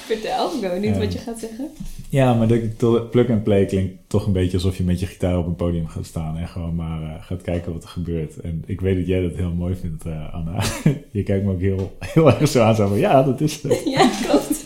Vertel, 0.07 0.55
ik 0.55 0.61
ben 0.61 0.71
benieuwd 0.71 0.99
wat 0.99 1.13
je 1.13 1.19
gaat 1.19 1.39
zeggen. 1.39 1.71
Ja, 2.09 2.35
maar 2.35 2.49
de, 2.49 2.77
de 2.77 3.07
plug-and-play 3.11 3.67
klinkt 3.67 3.95
toch 4.07 4.27
een 4.27 4.33
beetje 4.33 4.57
alsof 4.57 4.77
je 4.77 4.85
met 4.85 5.01
je 5.01 5.07
gitaar 5.07 5.39
op 5.39 5.47
een 5.47 5.57
podium 5.57 5.87
gaat 5.87 6.07
staan. 6.07 6.37
En 6.37 6.49
gewoon 6.49 6.75
maar 6.75 7.03
eh, 7.03 7.23
gaat 7.23 7.43
kijken 7.43 7.73
wat 7.73 7.83
er 7.83 7.89
gebeurt. 7.89 8.41
En 8.41 8.63
ik 8.67 8.81
weet 8.81 8.97
dat 8.97 9.07
jij 9.07 9.23
dat 9.23 9.35
heel 9.35 9.53
mooi 9.53 9.75
vindt, 9.75 10.05
eh, 10.05 10.35
Anna. 10.35 10.63
je 11.11 11.23
kijkt 11.23 11.45
me 11.45 11.53
ook 11.53 11.61
heel, 11.61 11.97
heel 11.99 12.33
erg 12.33 12.49
zo 12.49 12.63
aan. 12.63 12.75
Zo 12.75 12.89
van, 12.89 12.99
ja, 12.99 13.23
dat 13.23 13.41
is 13.41 13.63
het. 13.63 13.83
ja, 13.97 14.11
klopt. 14.23 14.58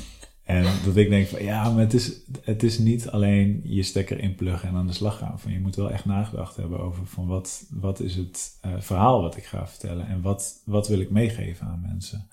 En 0.53 0.85
dat 0.85 0.97
ik 0.97 1.09
denk 1.09 1.27
van 1.27 1.43
ja, 1.43 1.71
maar 1.71 1.83
het 1.83 1.95
is, 1.95 2.21
het 2.43 2.62
is 2.62 2.79
niet 2.79 3.09
alleen 3.09 3.61
je 3.65 3.83
stekker 3.83 4.19
inpluggen 4.19 4.69
en 4.69 4.75
aan 4.75 4.87
de 4.87 4.93
slag 4.93 5.19
gaan. 5.19 5.41
Van, 5.41 5.53
je 5.53 5.61
moet 5.61 5.77
wel 5.77 5.91
echt 5.91 6.05
nagedacht 6.05 6.57
hebben 6.57 6.81
over 6.81 7.07
van 7.07 7.27
wat, 7.27 7.67
wat 7.71 8.01
is 8.01 8.17
het 8.17 8.59
eh, 8.61 8.71
verhaal 8.79 9.23
wat 9.23 9.37
ik 9.37 9.45
ga 9.45 9.67
vertellen 9.67 10.07
en 10.07 10.23
wat, 10.23 10.62
wat 10.65 10.88
wil 10.88 11.01
ik 11.01 11.11
meegeven 11.11 11.67
aan 11.67 11.81
mensen. 11.81 12.29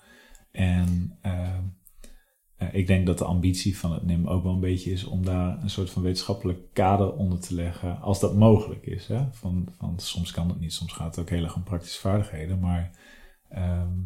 En 0.50 1.18
eh, 1.20 1.58
eh, 2.56 2.68
ik 2.72 2.86
denk 2.86 3.06
dat 3.06 3.18
de 3.18 3.24
ambitie 3.24 3.78
van 3.78 3.92
het 3.92 4.06
NIM 4.06 4.26
ook 4.26 4.42
wel 4.42 4.52
een 4.52 4.60
beetje 4.60 4.92
is 4.92 5.04
om 5.04 5.24
daar 5.24 5.62
een 5.62 5.70
soort 5.70 5.90
van 5.90 6.02
wetenschappelijk 6.02 6.60
kader 6.72 7.12
onder 7.12 7.40
te 7.40 7.54
leggen, 7.54 8.00
als 8.00 8.20
dat 8.20 8.36
mogelijk 8.36 8.86
is. 8.86 9.06
Hè? 9.06 9.24
Van, 9.32 9.68
van, 9.78 9.98
soms 9.98 10.30
kan 10.30 10.48
het 10.48 10.60
niet, 10.60 10.72
soms 10.72 10.92
gaat 10.92 11.16
het 11.16 11.24
ook 11.24 11.30
heel 11.30 11.44
erg 11.44 11.56
om 11.56 11.62
praktische 11.62 12.00
vaardigheden, 12.00 12.58
maar 12.58 12.90
ehm, 13.48 13.98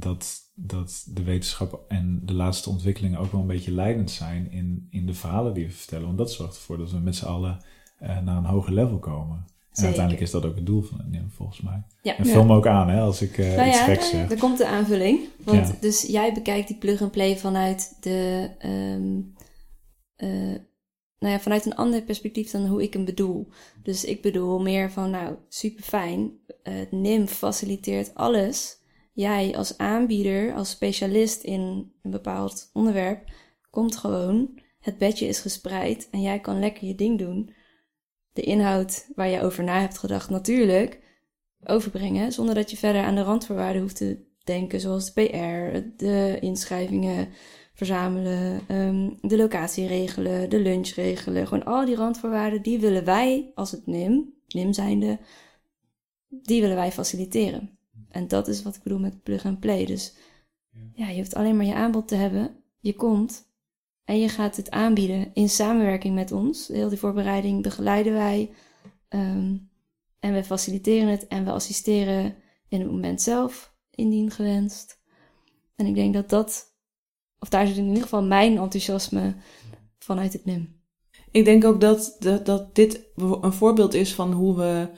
dat, 0.00 0.38
dat 0.54 1.06
de 1.08 1.22
wetenschap 1.22 1.84
en 1.88 2.20
de 2.24 2.32
laatste 2.32 2.70
ontwikkelingen 2.70 3.18
ook 3.18 3.32
wel 3.32 3.40
een 3.40 3.46
beetje 3.46 3.72
leidend 3.72 4.10
zijn 4.10 4.50
in, 4.50 4.86
in 4.90 5.06
de 5.06 5.14
verhalen 5.14 5.54
die 5.54 5.66
we 5.66 5.72
vertellen. 5.72 6.06
Want 6.06 6.18
dat 6.18 6.32
zorgt 6.32 6.54
ervoor 6.56 6.78
dat 6.78 6.90
we 6.90 6.98
met 6.98 7.16
z'n 7.16 7.24
allen 7.24 7.58
eh, 7.98 8.18
naar 8.18 8.36
een 8.36 8.44
hoger 8.44 8.72
level 8.72 8.98
komen. 8.98 9.36
En 9.36 9.46
Zeker. 9.76 9.84
uiteindelijk 9.84 10.22
is 10.22 10.30
dat 10.30 10.44
ook 10.44 10.54
het 10.54 10.66
doel 10.66 10.82
van 10.82 10.98
het 10.98 11.10
NIM, 11.10 11.30
volgens 11.30 11.60
mij. 11.60 11.82
Ja. 12.02 12.16
En 12.16 12.46
me 12.46 12.54
ook 12.54 12.66
aan, 12.66 12.88
hè, 12.88 13.00
als 13.00 13.22
ik 13.22 13.38
eh 13.38 13.56
Nou 13.56 13.68
iets 13.68 13.78
ja, 13.78 13.84
geks 13.84 14.00
daar, 14.00 14.20
zeg. 14.20 14.28
daar 14.28 14.38
komt 14.38 14.58
de 14.58 14.66
aanvulling. 14.66 15.20
Want 15.44 15.68
Ja. 15.68 15.74
dus 15.80 16.02
jij 16.02 16.32
bekijkt 16.32 16.68
die 16.68 16.76
plug-and-play 16.76 17.36
vanuit 17.38 17.96
de... 18.00 18.50
ehm, 18.58 19.20
eh, 20.16 20.58
nou 21.18 21.32
ja, 21.32 21.40
vanuit 21.40 21.66
een 21.66 21.74
ander 21.74 22.02
perspectief 22.02 22.50
dan 22.50 22.66
hoe 22.66 22.82
ik 22.82 22.92
hem 22.92 23.04
bedoel. 23.04 23.48
Dus 23.82 24.04
ik 24.04 24.22
bedoel 24.22 24.60
meer 24.60 24.90
van, 24.90 25.10
nou, 25.10 25.34
super 25.48 25.84
fijn. 25.84 26.30
Het 26.62 26.92
NIM 26.92 27.26
faciliteert 27.26 28.14
alles. 28.14 28.78
Jij 29.12 29.56
als 29.56 29.78
aanbieder, 29.78 30.54
als 30.54 30.70
specialist 30.70 31.42
in 31.42 31.60
een 32.02 32.10
bepaald 32.10 32.70
onderwerp, 32.72 33.30
komt 33.70 33.96
gewoon. 33.96 34.58
Het 34.80 34.98
bedje 34.98 35.26
is 35.26 35.40
gespreid 35.40 36.08
en 36.10 36.20
jij 36.20 36.40
kan 36.40 36.58
lekker 36.58 36.86
je 36.86 36.94
ding 36.94 37.18
doen. 37.18 37.54
De 38.32 38.42
inhoud 38.42 39.08
waar 39.14 39.28
je 39.28 39.42
over 39.42 39.64
na 39.64 39.80
hebt 39.80 39.98
gedacht, 39.98 40.30
natuurlijk 40.30 41.00
overbrengen, 41.64 42.32
zonder 42.32 42.54
dat 42.54 42.70
je 42.70 42.76
verder 42.76 43.02
aan 43.02 43.14
de 43.14 43.22
randvoorwaarden 43.22 43.82
hoeft 43.82 43.96
te 43.96 44.28
denken, 44.44 44.80
zoals 44.80 45.14
de 45.14 45.22
PR, 45.22 46.04
de 46.04 46.38
inschrijvingen 46.40 47.28
verzamelen, 47.74 48.60
ehm, 48.68 49.10
de 49.20 49.36
locatie 49.36 49.86
regelen, 49.86 50.50
de 50.50 50.60
lunch 50.60 50.88
regelen. 50.88 51.46
Gewoon 51.46 51.64
al 51.64 51.84
die 51.84 51.96
randvoorwaarden, 51.96 52.62
die 52.62 52.80
willen 52.80 53.04
wij 53.04 53.50
als 53.54 53.70
het 53.70 53.86
NIM, 53.86 54.34
NIM 54.48 54.72
zijnde, 54.72 55.18
die 56.28 56.60
willen 56.60 56.76
wij 56.76 56.92
faciliteren. 56.92 57.78
En 58.10 58.28
dat 58.28 58.48
is 58.48 58.62
wat 58.62 58.76
ik 58.76 58.82
bedoel 58.82 58.98
met 58.98 59.22
plug 59.22 59.44
and 59.44 59.60
play. 59.60 59.86
Dus 59.86 60.14
ja, 60.92 61.08
je 61.08 61.16
hoeft 61.16 61.34
alleen 61.34 61.56
maar 61.56 61.66
je 61.66 61.74
aanbod 61.74 62.08
te 62.08 62.14
hebben, 62.14 62.56
je 62.80 62.94
komt 62.94 63.48
en 64.04 64.18
je 64.18 64.28
gaat 64.28 64.56
het 64.56 64.70
aanbieden 64.70 65.30
in 65.34 65.48
samenwerking 65.48 66.14
met 66.14 66.32
ons. 66.32 66.68
Heel 66.68 66.88
die 66.88 66.98
voorbereiding 66.98 67.62
begeleiden 67.62 68.12
wij. 68.12 68.50
ehm, 69.08 69.56
en 70.18 70.32
we 70.32 70.44
faciliteren 70.44 71.08
het 71.08 71.26
en 71.26 71.44
we 71.44 71.50
assisteren 71.50 72.34
in 72.68 72.80
het 72.80 72.90
moment 72.90 73.22
zelf, 73.22 73.74
indien 73.90 74.30
gewenst. 74.30 75.00
En 75.76 75.86
ik 75.86 75.94
denk 75.94 76.14
dat 76.14 76.28
dat, 76.28 76.74
of 77.38 77.48
daar 77.48 77.66
zit 77.66 77.76
in 77.76 77.86
ieder 77.86 78.02
geval 78.02 78.22
mijn 78.22 78.58
enthousiasme 78.58 79.34
vanuit 79.98 80.32
het 80.32 80.44
NIM. 80.44 80.80
Ik 81.30 81.44
denk 81.44 81.64
ook 81.64 81.80
dat, 81.80 82.16
dat, 82.18 82.46
dat 82.46 82.74
dit 82.74 83.04
een 83.14 83.52
voorbeeld 83.52 83.94
is 83.94 84.14
van 84.14 84.32
hoe 84.32 84.56
we 84.56 84.88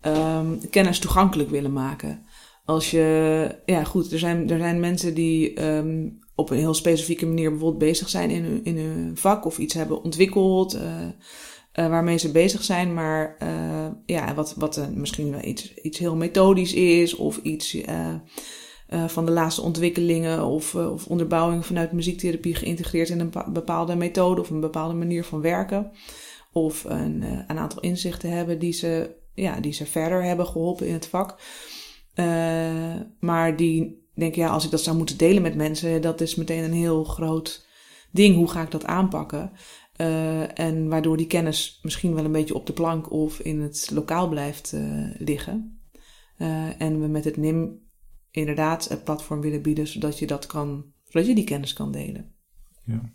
ehm, 0.00 0.58
kennis 0.70 0.98
toegankelijk 0.98 1.50
willen 1.50 1.72
maken. 1.72 2.26
Als 2.70 2.90
je, 2.90 3.48
ja 3.64 3.84
goed, 3.84 4.12
er 4.12 4.18
zijn, 4.18 4.50
er 4.50 4.58
zijn 4.58 4.80
mensen 4.80 5.14
die 5.14 5.54
ehm, 5.54 6.08
op 6.34 6.50
een 6.50 6.58
heel 6.58 6.74
specifieke 6.74 7.26
manier 7.26 7.50
bijvoorbeeld 7.50 7.82
bezig 7.82 8.08
zijn 8.08 8.30
in 8.30 8.44
hun, 8.44 8.64
in 8.64 8.78
hun 8.78 9.16
vak 9.16 9.44
of 9.44 9.58
iets 9.58 9.74
hebben 9.74 10.02
ontwikkeld 10.02 10.74
eh, 10.74 11.02
eh, 11.72 11.88
waarmee 11.88 12.18
ze 12.18 12.30
bezig 12.30 12.64
zijn, 12.64 12.94
maar 12.94 13.36
eh, 13.38 13.88
ja, 14.06 14.34
wat, 14.34 14.54
wat 14.56 14.88
misschien 14.94 15.30
wel 15.30 15.44
iets, 15.44 15.74
iets 15.74 15.98
heel 15.98 16.16
methodisch 16.16 16.72
is 16.72 17.14
of 17.14 17.36
iets 17.36 17.76
van 19.06 19.26
de 19.26 19.32
laatste 19.32 19.62
ontwikkelingen 19.62 20.44
of, 20.44 20.74
of 20.74 21.06
onderbouwing 21.06 21.66
vanuit 21.66 21.92
muziektherapie 21.92 22.54
geïntegreerd 22.54 23.08
in 23.08 23.20
een 23.20 23.30
bepa- 23.30 23.50
bepaalde 23.50 23.96
methode 23.96 24.40
of 24.40 24.50
een 24.50 24.60
bepaalde 24.60 24.94
manier 24.94 25.24
van 25.24 25.40
werken. 25.40 25.90
Of 26.52 26.84
een, 26.84 27.22
een 27.22 27.58
aantal 27.58 27.80
inzichten 27.80 28.30
hebben 28.30 28.58
die 28.58 28.72
ze, 28.72 29.10
ja, 29.34 29.60
die 29.60 29.72
ze 29.72 29.86
verder 29.86 30.24
hebben 30.24 30.46
geholpen 30.46 30.86
in 30.86 30.92
het 30.92 31.06
vak. 31.06 31.36
Eh, 32.20 33.00
maar 33.20 33.56
die 33.56 34.08
denk 34.14 34.34
ja, 34.34 34.48
als 34.48 34.64
ik 34.64 34.70
dat 34.70 34.82
zou 34.82 34.96
moeten 34.96 35.18
delen 35.18 35.42
met 35.42 35.54
mensen, 35.54 36.02
dat 36.02 36.20
is 36.20 36.34
meteen 36.34 36.64
een 36.64 36.72
heel 36.72 37.04
groot 37.04 37.66
ding. 38.12 38.34
Hoe 38.36 38.50
ga 38.50 38.62
ik 38.62 38.70
dat 38.70 38.84
aanpakken? 38.84 39.52
Eh, 39.96 40.58
en 40.58 40.88
waardoor 40.88 41.16
die 41.16 41.26
kennis 41.26 41.78
misschien 41.82 42.14
wel 42.14 42.24
een 42.24 42.32
beetje 42.32 42.54
op 42.54 42.66
de 42.66 42.72
plank 42.72 43.10
of 43.10 43.40
in 43.40 43.60
het 43.60 43.90
lokaal 43.92 44.28
blijft 44.28 44.72
eh, 44.72 45.10
liggen. 45.18 45.74
En 46.78 47.00
we 47.00 47.06
met 47.06 47.24
het 47.24 47.36
NIM 47.36 47.80
inderdaad 48.30 48.88
het 48.88 49.04
platform 49.04 49.40
willen 49.40 49.62
bieden, 49.62 49.86
zodat 49.86 50.18
je 50.18 50.26
dat 50.26 50.46
kan, 50.46 50.92
zodat 51.04 51.28
je 51.28 51.34
die 51.34 51.44
kennis 51.44 51.72
kan 51.72 51.92
delen. 51.92 52.34
Ja. 52.84 53.12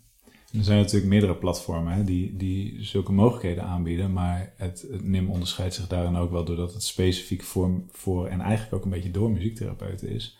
Er 0.56 0.64
zijn 0.64 0.78
natuurlijk 0.78 1.10
meerdere 1.10 1.36
platformen 1.36 1.92
hè, 1.92 2.04
die, 2.04 2.36
die 2.36 2.84
zulke 2.84 3.12
mogelijkheden 3.12 3.64
aanbieden, 3.64 4.12
maar 4.12 4.52
het, 4.56 4.86
NIM 5.02 5.30
onderscheidt 5.30 5.74
zich 5.74 5.86
daarin 5.86 6.16
ook 6.16 6.30
wel 6.30 6.44
doordat 6.44 6.72
het 6.72 6.82
specifiek 6.82 7.42
voor, 7.42 7.82
voor 7.90 8.26
en 8.26 8.40
eigenlijk 8.40 8.74
ook 8.74 8.84
een 8.84 8.90
beetje 8.90 9.10
door 9.10 9.30
muziektherapeuten 9.30 10.08
is. 10.08 10.38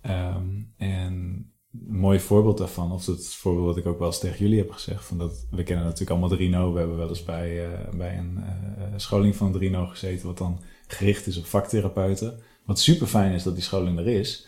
Ehm, 0.00 0.46
en 0.76 1.54
een 1.88 1.98
mooi 1.98 2.20
voorbeeld 2.20 2.58
daarvan, 2.58 2.92
of 2.92 3.06
het 3.06 3.34
voorbeeld 3.34 3.66
wat 3.66 3.76
ik 3.76 3.86
ook 3.86 3.98
wel 3.98 4.06
eens 4.06 4.18
tegen 4.18 4.38
jullie 4.38 4.58
heb 4.58 4.70
gezegd, 4.70 5.04
van 5.04 5.18
dat 5.18 5.46
we 5.50 5.62
kennen 5.62 5.84
natuurlijk 5.84 6.10
allemaal 6.10 6.36
Drino, 6.36 6.72
we 6.72 6.78
hebben 6.78 6.96
wel 6.96 7.08
eens 7.08 7.24
bij, 7.24 7.66
eh, 7.66 7.94
bij 7.94 8.18
een 8.18 8.36
eh, 8.36 8.84
scholing 8.96 9.36
van 9.36 9.52
Drino 9.52 9.86
gezeten, 9.86 10.26
wat 10.26 10.38
dan 10.38 10.60
gericht 10.86 11.26
is 11.26 11.38
op 11.38 11.46
vaktherapeuten. 11.46 12.38
Wat 12.64 12.80
super 12.80 13.06
fijn 13.06 13.32
is 13.32 13.42
dat 13.42 13.54
die 13.54 13.62
scholing 13.62 13.98
er 13.98 14.08
is. 14.08 14.46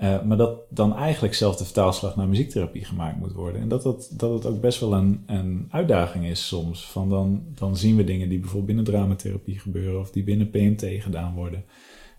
Uh, 0.00 0.22
maar 0.22 0.36
dat 0.36 0.60
dan 0.70 0.96
eigenlijk 0.96 1.34
zelf 1.34 1.56
de 1.56 1.64
vertaalslag 1.64 2.16
naar 2.16 2.28
muziektherapie 2.28 2.84
gemaakt 2.84 3.18
moet 3.18 3.32
worden. 3.32 3.60
En 3.60 3.68
dat, 3.68 3.82
dat, 3.82 4.12
dat 4.16 4.32
het 4.32 4.46
ook 4.46 4.60
best 4.60 4.80
wel 4.80 4.94
een, 4.94 5.22
een 5.26 5.66
uitdaging 5.70 6.26
is 6.26 6.46
soms. 6.46 6.90
Van 6.90 7.08
dan, 7.08 7.42
dan 7.54 7.76
zien 7.76 7.96
we 7.96 8.04
dingen 8.04 8.28
die 8.28 8.38
bijvoorbeeld 8.38 8.66
binnen 8.66 8.84
dramatherapie 8.84 9.58
gebeuren 9.58 10.00
of 10.00 10.10
die 10.10 10.24
binnen 10.24 10.50
PMT 10.50 10.84
gedaan 11.02 11.34
worden. 11.34 11.64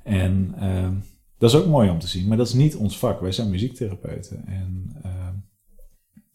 En 0.04 0.56
uh, 0.60 0.89
dat 1.38 1.50
is 1.54 1.60
ook 1.60 1.67
mooi 1.67 1.89
om 1.89 2.00
te 2.00 2.08
zien, 2.08 2.28
maar 2.28 2.38
dat 2.38 2.47
is 2.47 2.54
niet 2.54 2.76
ons 2.76 2.97
vak. 2.97 3.21
Wij 3.21 3.32
zijn 3.32 3.50
muziektherapeuten. 3.50 4.47
En 4.47 4.95
uh, 5.06 5.28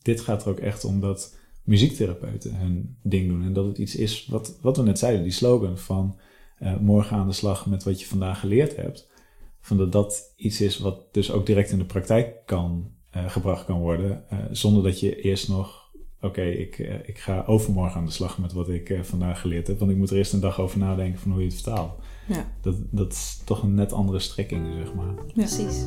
dit 0.02 0.20
gaat 0.20 0.44
er 0.44 0.50
ook 0.50 0.58
echt 0.58 0.84
om 0.84 1.00
dat 1.00 1.36
muziektherapeuten 1.64 2.56
hun 2.56 2.96
ding 3.02 3.28
doen. 3.28 3.42
En 3.42 3.52
dat 3.52 3.66
het 3.66 3.78
iets 3.78 3.96
is 3.96 4.26
wat, 4.26 4.58
wat 4.60 4.76
we 4.76 4.82
net 4.82 4.98
zeiden, 4.98 5.22
die 5.22 5.32
slogan 5.32 5.78
van 5.78 6.18
morgen 6.80 7.16
aan 7.16 7.26
de 7.26 7.32
slag 7.32 7.66
met 7.66 7.84
wat 7.84 8.00
je 8.00 8.06
vandaag 8.06 8.40
geleerd 8.40 8.76
hebt. 8.76 9.08
Van 9.66 9.76
dat 9.76 9.92
dat 9.92 10.32
iets 10.36 10.60
is 10.60 10.78
wat 10.78 11.14
dus 11.14 11.32
ook 11.32 11.46
direct 11.46 11.70
in 11.70 11.78
de 11.78 11.84
praktijk 11.84 12.34
kan, 12.44 12.90
uh, 13.16 13.30
gebracht 13.30 13.64
kan 13.64 13.80
worden. 13.80 14.24
Uh, 14.32 14.38
zonder 14.50 14.82
dat 14.82 15.00
je 15.00 15.20
eerst 15.20 15.48
nog, 15.48 15.90
oké, 16.20 16.42
ik, 16.42 16.78
ik 17.04 17.18
ga 17.18 17.44
overmorgen 17.46 18.00
aan 18.00 18.04
de 18.06 18.12
slag 18.12 18.38
met 18.38 18.52
wat 18.52 18.68
ik 18.68 18.98
vandaag 19.02 19.40
geleerd 19.40 19.66
heb. 19.66 19.78
Want 19.78 19.90
ik 19.90 19.96
moet 19.96 20.10
er 20.10 20.16
eerst 20.16 20.32
een 20.32 20.40
dag 20.40 20.60
over 20.60 20.78
nadenken 20.78 21.20
van 21.20 21.30
hoe 21.30 21.40
je 21.40 21.46
het 21.46 21.54
vertaalt. 21.54 21.92
Ja. 22.28 22.52
Dat, 22.62 22.74
dat 22.90 23.12
is 23.12 23.42
toch 23.44 23.62
een 23.62 23.74
net 23.74 23.92
andere 23.92 24.18
strekking, 24.18 24.66
zeg 24.74 24.94
maar. 24.94 25.14
Ja. 25.26 25.32
Precies. 25.32 25.84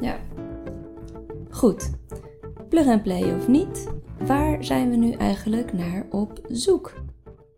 Ja. 0.00 0.20
Goed. 1.50 1.90
Plug 2.68 2.86
and 2.86 3.02
play 3.02 3.34
of 3.34 3.48
niet, 3.48 3.88
waar 4.26 4.64
zijn 4.64 4.90
we 4.90 4.96
nu 4.96 5.12
eigenlijk 5.12 5.72
naar 5.72 6.06
op 6.10 6.40
zoek? 6.48 7.02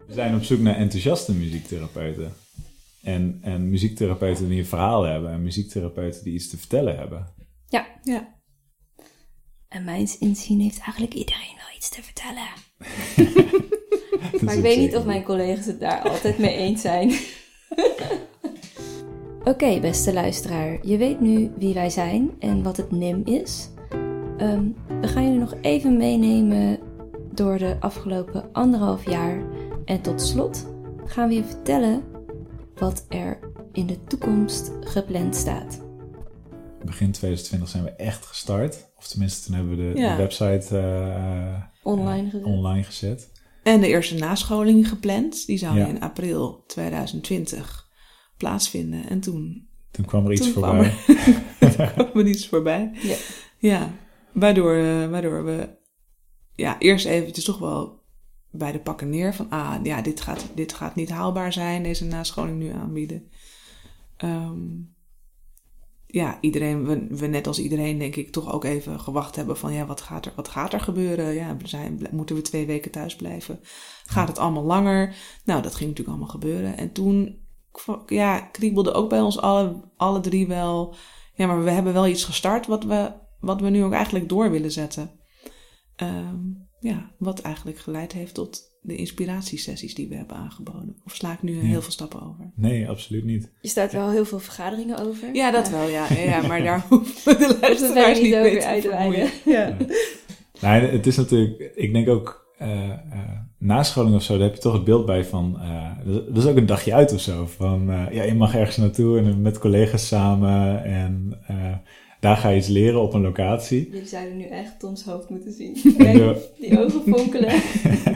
We 0.07 0.13
zijn 0.13 0.35
op 0.35 0.43
zoek 0.43 0.61
naar 0.61 0.77
enthousiaste 0.77 1.33
muziektherapeuten. 1.33 2.33
En, 3.03 3.39
en 3.41 3.69
muziektherapeuten 3.71 4.49
die 4.49 4.59
een 4.59 4.67
verhaal 4.67 5.03
hebben 5.03 5.31
en 5.31 5.43
muziektherapeuten 5.43 6.25
die 6.25 6.35
iets 6.35 6.49
te 6.49 6.57
vertellen 6.57 6.97
hebben. 6.97 7.27
Ja. 7.69 7.87
ja. 8.03 8.41
En 9.69 9.85
mijns 9.85 10.19
inzien 10.19 10.61
heeft 10.61 10.79
eigenlijk 10.79 11.15
iedereen 11.15 11.57
wel 11.57 11.77
iets 11.77 11.89
te 11.89 12.03
vertellen. 12.03 12.49
maar 14.45 14.57
ik 14.57 14.63
weet 14.63 14.79
niet 14.79 14.97
of 14.97 15.05
mijn 15.05 15.23
collega's 15.23 15.67
het 15.67 15.81
daar 15.81 16.01
altijd 16.03 16.39
mee 16.39 16.57
eens 16.57 16.81
zijn. 16.81 17.13
Oké, 19.45 19.81
beste 19.81 20.13
luisteraar, 20.13 20.87
je 20.87 20.97
weet 20.97 21.21
nu 21.21 21.51
wie 21.59 21.75
wij 21.75 21.91
zijn 21.91 22.31
en 22.39 22.63
wat 22.63 22.77
het 22.77 22.91
NIM 22.91 23.23
is. 23.25 23.69
Ehm, 24.37 24.65
we 25.01 25.09
gaan 25.09 25.23
jullie 25.23 25.39
nog 25.39 25.55
even 25.61 25.97
meenemen 25.97 26.79
door 27.35 27.59
de 27.59 27.77
afgelopen 27.81 28.53
anderhalf 28.53 29.11
jaar. 29.11 29.43
En 29.85 30.01
tot 30.01 30.21
slot 30.21 30.67
gaan 31.05 31.29
we 31.29 31.35
je 31.35 31.45
vertellen 31.45 32.12
wat 32.75 33.07
er 33.09 33.39
in 33.73 33.87
de 33.87 34.05
toekomst 34.05 34.71
gepland 34.81 35.37
staat. 35.37 35.81
Begin 36.85 37.13
2020 37.13 37.69
zijn 37.69 37.85
we 37.85 37.91
echt 37.91 38.27
gestart. 38.27 38.91
Of 38.97 39.09
tenminste, 39.09 39.47
toen 39.47 39.55
hebben 39.55 39.77
we 39.77 39.93
de, 39.93 40.01
de 40.01 40.17
website 40.17 40.77
uh, 40.77 41.63
online, 41.83 42.31
gezet. 42.31 42.45
online 42.45 42.83
gezet. 42.83 43.31
En 43.63 43.81
de 43.81 43.87
eerste 43.87 44.15
nascholing 44.15 44.89
gepland. 44.89 45.47
Die 45.47 45.59
zou 45.59 45.81
in 45.81 46.01
april 46.01 46.65
2020 46.67 47.89
plaatsvinden. 48.37 49.09
En 49.09 49.21
toen... 49.21 49.69
Toen 49.91 50.05
kwam 50.05 50.27
er 50.27 50.33
iets 50.33 50.49
voorbij. 50.49 50.95
Er, 51.59 51.91
kwam 51.93 52.11
er 52.15 52.27
iets 52.27 52.49
voorbij. 52.49 52.91
Ja. 53.03 53.17
ja. 53.59 53.91
Waardoor, 54.33 54.77
uh, 54.77 55.11
waardoor 55.11 55.45
we 55.45 55.69
ja, 56.55 56.79
eerst 56.79 57.07
eventjes 57.07 57.45
toch 57.45 57.59
wel 57.59 58.02
bij 58.53 58.73
de 58.73 58.81
pakken 58.81 59.11
neer 59.11 59.35
van, 59.35 59.51
ah, 59.51 59.75
ja, 59.83 60.03
dit 60.03 60.21
gaat, 60.21 60.47
dit 60.55 60.73
gaat 60.73 60.95
niet 60.95 61.11
haalbaar 61.11 61.53
zijn, 61.53 61.83
deze 61.83 62.05
nascholing 62.05 62.59
nu 62.59 62.69
aanbieden. 62.69 63.31
Um, 64.25 64.95
ja, 66.07 66.39
iedereen, 66.41 66.87
we, 66.87 67.07
we, 67.17 67.27
net 67.27 67.47
als 67.47 67.59
iedereen 67.59 67.99
denk 67.99 68.17
ik 68.17 68.33
toch 68.33 68.53
ook 68.53 68.65
even 68.65 69.01
gewacht 69.01 69.37
hebben 69.37 69.57
van, 69.57 69.73
ja, 69.73 69.87
wat 69.87 70.01
gaat 70.01 70.27
er, 70.27 70.33
wat 70.37 70.49
gaat 70.49 70.73
er 70.73 70.81
gebeuren? 70.81 71.35
Ja, 71.35 71.57
zijn, 71.65 72.07
moeten 72.11 72.37
we 72.37 72.43
twee 72.43 72.67
weken 72.67 72.91
thuis 72.91 73.17
blijven? 73.17 73.61
Gaat 74.05 74.29
het 74.29 74.39
allemaal 74.39 74.65
langer? 74.65 75.15
Nou, 75.45 75.63
dat 75.63 75.75
ging 75.75 75.89
natuurlijk 75.89 76.09
allemaal 76.09 76.41
gebeuren. 76.41 76.77
En 76.77 76.93
toen, 76.93 77.39
ja, 78.07 78.41
kriebelde 78.41 78.93
ook 78.93 79.09
bij 79.09 79.21
ons 79.21 79.41
alle, 79.41 79.81
alle 79.97 80.21
drie 80.21 80.47
wel, 80.47 80.95
ja, 81.35 81.47
maar 81.47 81.65
we 81.65 81.71
hebben 81.71 81.93
wel 81.93 82.07
iets 82.07 82.25
gestart 82.25 82.67
wat 82.67 82.85
we, 82.85 83.13
wat 83.41 83.61
we 83.61 83.69
nu 83.69 83.85
ook 83.85 83.93
eigenlijk 83.93 84.29
door 84.29 84.51
willen 84.51 84.73
zetten. 84.73 85.11
Um, 85.97 86.71
ja, 86.83 87.11
wat 87.19 87.41
eigenlijk 87.41 87.79
geleid 87.79 88.13
heeft 88.13 88.35
tot 88.35 88.71
de 88.81 88.97
inspiratiesessies 88.97 89.95
die 89.95 90.09
we 90.09 90.15
hebben 90.15 90.37
aangeboden. 90.37 90.97
Of 91.05 91.15
sla 91.15 91.33
ik 91.33 91.43
nu 91.43 91.61
heel 91.61 91.83
veel 91.83 91.91
stappen 91.91 92.23
over? 92.23 92.51
Nee, 92.55 92.89
absoluut 92.89 93.25
niet. 93.25 93.51
Je 93.61 93.69
staat 93.69 93.93
wel 93.93 94.11
heel 94.11 94.25
veel 94.25 94.39
vergaderingen 94.39 94.99
over. 94.99 95.35
Ja, 95.35 95.51
dat 95.51 95.71
wel, 95.71 95.89
ja. 95.89 96.13
ja. 96.31 96.47
Maar 96.47 96.63
daar 96.63 96.87
hoeven 96.89 97.39
de 97.39 97.59
luisteraars 97.61 98.21
niet 98.21 98.35
over 98.35 98.63
uit 98.63 98.83
te 98.83 98.89
wijden. 98.89 99.31
Ja. 99.45 99.77
Nee, 100.61 100.91
het 100.91 101.07
is 101.07 101.17
natuurlijk, 101.17 101.73
ik 101.75 101.93
denk 101.93 102.09
ook, 102.09 102.55
uh, 102.63 102.69
uh, 102.69 102.95
nascholing 103.59 104.15
of 104.15 104.23
zo, 104.23 104.33
daar 104.33 104.47
heb 104.47 104.55
je 104.55 104.63
toch 104.63 104.73
het 104.73 104.85
beeld 104.85 105.07
bij 105.07 105.25
van, 105.25 105.59
uh, 105.63 105.91
dat 106.05 106.45
is 106.45 106.47
ook 106.47 106.57
een 106.57 106.67
dagje 106.67 106.95
uit 106.95 107.13
of 107.13 107.21
zo. 107.21 107.47
Van, 107.47 108.09
ja, 108.11 108.23
je 108.23 108.35
mag 108.35 108.55
ergens 108.55 108.77
naartoe 108.77 109.19
en 109.19 109.43
met 109.43 109.59
collega's 109.59 110.07
samen 110.07 110.85
en 110.85 111.39
daar 112.23 112.37
ga 112.37 112.49
je 112.49 112.57
iets 112.57 112.69
leren 112.69 113.03
op 113.03 113.15
een 113.15 113.21
locatie. 113.21 113.91
Jullie 113.91 114.07
zouden 114.07 114.37
nu 114.37 114.45
echt 114.45 114.79
Toms 114.79 115.05
hoofd 115.05 115.29
moeten 115.29 115.53
zien. 115.53 115.77
Kijk, 115.97 116.37
die 116.61 116.79
ogen 116.79 117.03
fonkelen. 117.03 117.63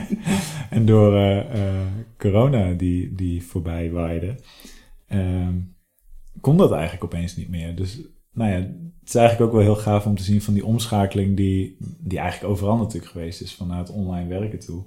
en 0.69 0.85
door 0.85 1.13
uh, 1.13 1.81
corona 2.17 2.73
die, 2.73 3.15
die 3.15 3.43
voorbij 3.43 3.91
waaide, 3.91 4.35
uh, 5.09 5.47
kon 6.41 6.57
dat 6.57 6.71
eigenlijk 6.71 7.03
opeens 7.03 7.35
niet 7.35 7.49
meer. 7.49 7.75
Dus 7.75 8.01
nou 8.33 8.51
ja, 8.51 8.57
het 8.57 9.07
is 9.07 9.15
eigenlijk 9.15 9.47
ook 9.49 9.55
wel 9.55 9.65
heel 9.65 9.81
gaaf 9.81 10.05
om 10.05 10.15
te 10.15 10.23
zien 10.23 10.41
van 10.41 10.53
die 10.53 10.65
omschakeling 10.65 11.37
die, 11.37 11.77
die 11.99 12.19
eigenlijk 12.19 12.53
overal 12.53 12.77
natuurlijk 12.77 13.11
geweest 13.11 13.41
is 13.41 13.55
vanuit 13.55 13.89
online 13.89 14.29
werken 14.29 14.59
toe. 14.59 14.83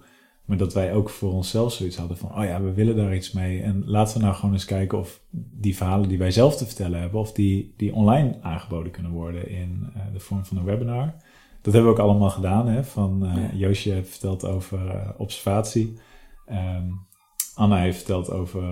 Maar 0.50 0.58
dat 0.58 0.74
wij 0.74 0.94
ook 0.94 1.10
voor 1.10 1.32
onszelf 1.32 1.72
zoiets 1.72 1.96
hadden 1.96 2.16
van, 2.16 2.38
oh 2.38 2.44
ja, 2.44 2.62
we 2.62 2.72
willen 2.72 2.96
daar 2.96 3.14
iets 3.14 3.32
mee. 3.32 3.62
En 3.62 3.82
laten 3.86 4.16
we 4.18 4.22
nou 4.22 4.34
gewoon 4.34 4.52
eens 4.52 4.64
kijken 4.64 4.98
of 4.98 5.20
die 5.30 5.76
verhalen 5.76 6.08
die 6.08 6.18
wij 6.18 6.30
zelf 6.30 6.56
te 6.56 6.66
vertellen 6.66 7.00
hebben, 7.00 7.20
of 7.20 7.32
die, 7.32 7.74
die 7.76 7.94
online 7.94 8.38
aangeboden 8.42 8.92
kunnen 8.92 9.12
worden 9.12 9.48
in 9.48 9.92
uh, 9.96 10.02
de 10.12 10.20
vorm 10.20 10.44
van 10.44 10.56
een 10.56 10.64
webinar. 10.64 11.14
Dat 11.62 11.72
hebben 11.72 11.92
we 11.92 11.98
ook 11.98 12.04
allemaal 12.08 12.30
gedaan. 12.30 12.68
Hè? 12.68 12.84
Van 12.84 13.24
uh, 13.24 13.34
ja. 13.34 13.56
Joosje 13.56 13.90
heeft 13.90 14.10
verteld 14.10 14.44
over 14.44 14.86
uh, 14.86 15.08
observatie. 15.16 15.98
Um, 16.48 17.06
Anna 17.54 17.76
heeft 17.76 17.96
verteld 17.96 18.30
over 18.30 18.62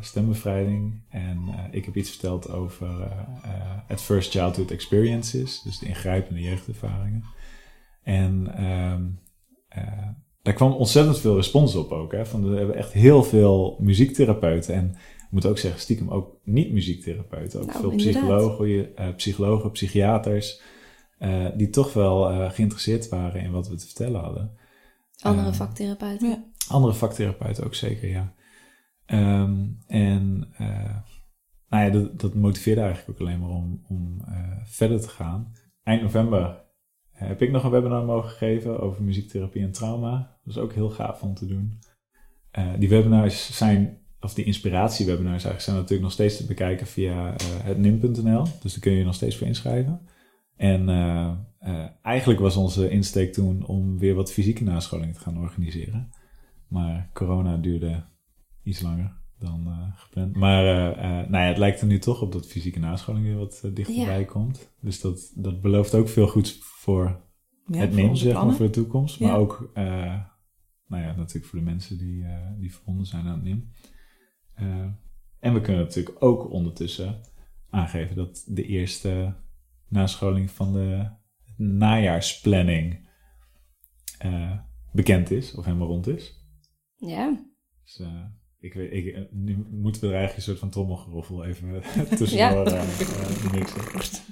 stembevrijding. 0.00 1.02
En 1.08 1.38
ik 1.70 1.84
heb 1.84 1.96
iets 1.96 2.10
verteld 2.10 2.50
over 2.50 2.88
Adverse 3.88 4.30
Childhood 4.30 4.70
Experiences. 4.70 5.62
Dus 5.62 5.78
de 5.78 5.86
ingrijpende 5.86 6.40
jeugdervaringen. 6.40 7.24
En 8.02 8.64
um, 8.64 9.18
daar 10.42 10.54
kwam 10.54 10.72
ontzettend 10.72 11.18
veel 11.18 11.36
respons 11.36 11.74
op 11.74 11.92
ook. 11.92 12.12
Hè? 12.12 12.26
Van, 12.26 12.50
we 12.50 12.56
hebben 12.56 12.76
echt 12.76 12.92
heel 12.92 13.22
veel 13.22 13.76
muziektherapeuten. 13.80 14.74
En 14.74 14.88
ik 15.16 15.30
moet 15.30 15.46
ook 15.46 15.58
zeggen, 15.58 15.80
stiekem 15.80 16.10
ook 16.10 16.36
niet-muziektherapeuten. 16.44 17.60
Ook 17.60 17.66
nou, 17.66 17.80
veel 17.80 17.94
psychologen, 17.94 18.68
uh, 18.68 19.14
psychologen, 19.16 19.70
psychiaters. 19.70 20.60
Uh, 21.18 21.46
die 21.56 21.70
toch 21.70 21.92
wel 21.92 22.32
uh, 22.32 22.50
geïnteresseerd 22.50 23.08
waren 23.08 23.40
in 23.40 23.52
wat 23.52 23.68
we 23.68 23.76
te 23.76 23.86
vertellen 23.86 24.20
hadden. 24.20 24.56
Andere 25.20 25.52
vaktherapeuten. 25.52 26.28
Ja. 26.28 26.44
Andere 26.68 26.94
vaktherapeuten 26.94 27.64
ook 27.64 27.74
zeker, 27.74 28.08
ja. 28.08 28.34
Um, 29.06 29.78
en 29.86 30.48
nou 31.68 31.84
ja, 31.84 31.90
dat, 31.90 32.20
dat 32.20 32.34
motiveerde 32.34 32.80
eigenlijk 32.80 33.10
ook 33.10 33.26
alleen 33.26 33.40
maar 33.40 33.50
om, 33.50 33.84
om 33.88 34.24
verder 34.64 35.00
te 35.00 35.08
gaan. 35.08 35.52
Eind 35.82 36.02
november 36.02 36.64
heb 37.10 37.42
ik 37.42 37.50
nog 37.50 37.64
een 37.64 37.70
webinar 37.70 38.04
mogen 38.04 38.30
geven 38.30 38.80
over 38.80 39.02
muziektherapie 39.02 39.62
en 39.62 39.72
trauma. 39.72 40.31
Dat 40.44 40.56
is 40.56 40.62
ook 40.62 40.72
heel 40.72 40.90
gaaf 40.90 41.22
om 41.22 41.34
te 41.34 41.46
doen. 41.46 41.78
Uh, 42.58 42.72
die 42.78 42.88
webinars 42.88 43.56
zijn, 43.56 43.98
of 44.20 44.34
die 44.34 44.44
inspiratiewebinars 44.44 45.30
eigenlijk, 45.30 45.62
zijn 45.62 45.76
natuurlijk 45.76 46.02
nog 46.02 46.12
steeds 46.12 46.36
te 46.36 46.46
bekijken 46.46 46.86
via 46.86 47.30
uh, 47.30 47.36
het 47.40 47.78
nim.nl. 47.78 48.44
Dus 48.60 48.72
daar 48.72 48.80
kun 48.80 48.92
je 48.92 48.98
je 48.98 49.04
nog 49.04 49.14
steeds 49.14 49.36
voor 49.36 49.46
inschrijven. 49.46 50.00
En 50.56 50.88
uh, 50.88 51.86
eigenlijk 52.02 52.40
was 52.40 52.56
onze 52.56 52.90
insteek 52.90 53.32
toen 53.32 53.66
om 53.66 53.98
weer 53.98 54.14
wat 54.14 54.32
fysieke 54.32 54.64
nascholingen 54.64 55.14
te 55.14 55.20
gaan 55.20 55.38
organiseren. 55.38 56.10
Maar 56.68 57.10
corona 57.12 57.56
duurde 57.56 58.04
iets 58.62 58.80
langer 58.80 59.16
dan 59.38 59.92
gepland. 59.94 60.36
Maar 60.36 60.64
nou 61.28 61.42
ja, 61.42 61.48
het 61.48 61.58
lijkt 61.58 61.80
er 61.80 61.86
nu 61.86 61.98
toch 61.98 62.22
op 62.22 62.32
dat 62.32 62.46
fysieke 62.46 62.78
nascholing 62.78 63.24
weer 63.24 63.36
wat 63.36 63.70
dichterbij 63.74 64.18
ja. 64.18 64.24
komt. 64.24 64.72
Dus 64.80 65.00
dat, 65.00 65.32
dat 65.34 65.60
belooft 65.60 65.94
ook 65.94 66.08
veel 66.08 66.28
goeds 66.28 66.58
voor 66.60 67.20
ja, 67.66 67.78
het 67.78 67.94
nemen, 67.94 68.16
zeg 68.16 68.34
maar, 68.34 68.54
voor 68.54 68.66
de 68.66 68.72
toekomst. 68.72 69.20
Maar 69.20 69.36
ook, 69.36 69.70
nou 70.92 71.04
ja, 71.04 71.16
natuurlijk 71.16 71.46
voor 71.46 71.58
de 71.58 71.64
mensen 71.64 71.98
die, 71.98 72.22
uh, 72.22 72.50
die 72.58 72.72
verbonden 72.72 73.06
zijn 73.06 73.26
aan 73.26 73.34
het 73.34 73.42
NIM. 73.42 73.72
Uh, 74.60 74.86
en 75.38 75.54
we 75.54 75.60
kunnen 75.60 75.82
natuurlijk 75.82 76.22
ook 76.22 76.50
ondertussen 76.50 77.20
aangeven 77.70 78.16
dat 78.16 78.44
de 78.46 78.66
eerste 78.66 79.34
nascholing 79.88 80.50
van 80.50 80.72
de 80.72 81.08
najaarsplanning 81.56 83.10
bekend 84.92 85.30
is, 85.30 85.54
of 85.54 85.64
helemaal 85.64 85.86
rond 85.86 86.06
is. 86.06 86.46
Ja. 86.96 87.44
Dus, 87.84 88.02
ik 88.58 88.74
weet, 88.74 88.92
ik, 88.92 89.32
nu 89.32 89.66
moeten 89.70 90.00
we 90.00 90.06
er 90.06 90.14
eigenlijk 90.14 90.36
een 90.36 90.42
soort 90.42 90.58
van 90.58 90.70
trommelgeroffel 90.70 91.44
even 91.44 91.82
tussendoor 92.18 92.68
ja. 92.68 92.84
mixen. 93.52 94.22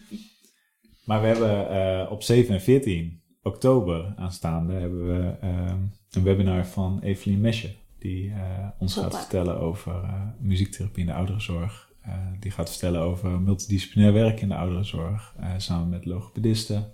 Maar 1.04 1.20
we 1.20 1.26
hebben 1.26 1.70
eh, 1.70 2.10
op 2.10 2.22
7 2.22 2.54
en 2.54 2.60
14 2.60 3.22
oktober 3.42 4.14
aanstaande 4.16 4.72
hebben 4.72 5.06
we 5.06 5.36
eh, 5.40 5.74
een 6.10 6.22
webinar 6.22 6.66
van 6.66 7.00
Evelien 7.00 7.40
Mesje. 7.40 7.74
Die 7.98 8.30
eh, 8.30 8.68
ons 8.78 8.94
gaat 8.94 9.18
vertellen 9.18 9.60
over 9.60 9.92
eh, 9.92 10.22
muziektherapie 10.38 11.00
in 11.00 11.06
de 11.06 11.14
ouderenzorg. 11.14 11.92
Eh, 12.02 12.26
die 12.40 12.50
gaat 12.50 12.70
vertellen 12.70 13.00
over 13.00 13.40
multidisciplinair 13.40 14.12
werk 14.12 14.40
in 14.40 14.48
de 14.48 14.56
ouderenzorg. 14.56 15.34
samen 15.56 15.88
met 15.88 16.04
logopedisten. 16.04 16.92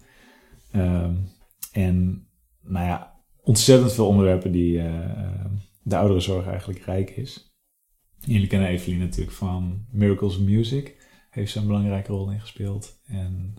Ehm, 0.71 1.17
en 1.73 2.27
nou 2.63 2.87
ja, 2.87 3.21
ontzettend 3.43 3.93
veel 3.93 4.09
onderwerpen 4.09 4.53
die 4.53 4.83
de 5.83 5.97
ouderenzorg 5.97 6.47
eigenlijk 6.47 6.79
rijk 6.79 7.11
is. 7.11 7.55
Jullie 8.21 8.47
kennen 8.47 8.69
Evelien 8.69 8.99
natuurlijk 8.99 9.37
van 9.37 9.87
Miracles 9.91 10.37
of 10.37 10.43
Music. 10.43 10.97
Heeft 11.31 11.53
ze 11.53 11.59
een 11.59 11.67
belangrijke 11.67 12.13
rol 12.13 12.31
in 12.31 12.41
gespeeld. 12.41 13.01
En 13.07 13.55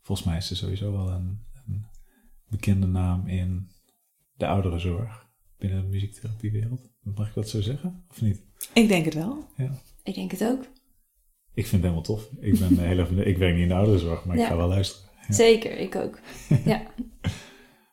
volgens 0.00 0.26
mij 0.26 0.36
is 0.36 0.46
ze 0.46 0.56
sowieso 0.56 0.92
wel 0.92 1.10
een, 1.10 1.44
een 1.66 1.86
bekende 2.48 2.86
naam 2.86 3.26
in 3.26 3.70
de 4.40 4.46
ouderenzorg. 4.46 5.28
Binnen 5.58 5.82
de 5.82 5.88
muziektherapiewereld. 5.88 6.90
Mag 7.02 7.28
ik 7.28 7.34
dat 7.34 7.48
zo 7.48 7.60
zeggen? 7.60 8.04
Of 8.10 8.20
niet? 8.20 8.42
Ik 8.74 8.88
denk 8.88 9.04
het 9.04 9.14
wel. 9.14 9.44
Ik 10.02 10.14
denk 10.14 10.30
het 10.30 10.44
ook. 10.44 10.62
Ik 11.54 11.66
vind 11.66 11.70
het 11.72 11.80
helemaal 11.82 12.02
tof. 12.02 12.30
Ik, 12.40 12.58
ben 12.58 12.78
heel 12.88 12.98
erg, 12.98 13.10
ik 13.10 13.38
werk 13.38 13.52
niet 13.54 13.62
in 13.62 13.68
de 13.68 13.74
ouderenzorg, 13.74 14.24
maar 14.24 14.36
ik 14.36 14.42
Ja. 14.42 14.48
ga 14.48 14.56
wel 14.56 14.68
luisteren. 14.68 15.10
Ja. 15.28 15.34
Zeker, 15.34 15.78
ik 15.78 15.94
ook. 15.96 16.18
Ja. 16.64 16.82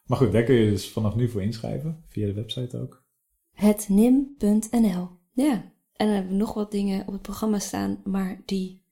Maar 0.05 0.17
goed, 0.17 0.31
daar 0.31 0.43
kun 0.43 0.55
je 0.55 0.69
dus 0.69 0.89
vanaf 0.91 1.15
nu 1.15 1.29
voor 1.29 1.41
inschrijven. 1.41 2.03
Via 2.07 2.25
de 2.25 2.33
website 2.33 2.77
ook. 2.77 3.05
hetnim.nl. 3.53 5.09
Ja, 5.33 5.51
en 5.93 6.05
dan 6.05 6.09
hebben 6.15 6.31
we 6.31 6.37
nog 6.37 6.53
wat 6.53 6.71
dingen 6.71 7.07
op 7.07 7.13
het 7.13 7.21
programma 7.21 7.59
staan, 7.59 8.01
maar 8.03 8.41
die 8.45 8.83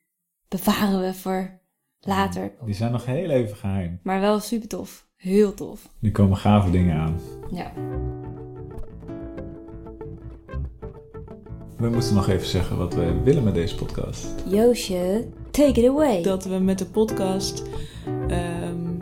bewaren 0.47 1.01
we 1.01 1.13
voor 1.13 1.59
later. 1.99 2.53
Die 2.65 2.73
zijn 2.73 2.91
nog 2.91 3.05
heel 3.05 3.29
even 3.29 3.55
geheim. 3.55 3.99
Maar 4.03 4.19
wel 4.19 4.39
super 4.39 4.67
tof. 4.67 5.04
Heel 5.15 5.53
tof. 5.53 5.89
Nu 5.99 6.11
komen 6.11 6.37
gave 6.37 6.69
dingen 6.71 6.95
aan. 6.95 7.19
Ja. 7.51 7.71
We 11.77 11.89
moeten 11.89 12.15
nog 12.15 12.29
even 12.29 12.47
zeggen 12.47 12.77
wat 12.77 12.93
we 12.93 13.21
willen 13.23 13.43
met 13.43 13.53
deze 13.53 13.75
podcast. 13.75 14.27
Joosje, 14.47 15.27
take 15.51 15.81
it 15.81 15.89
away. 15.89 16.21
Dat 16.23 16.45
we 16.45 16.57
met 16.57 16.77
de 16.79 16.85
podcast, 16.85 17.63
ehm, 18.27 18.94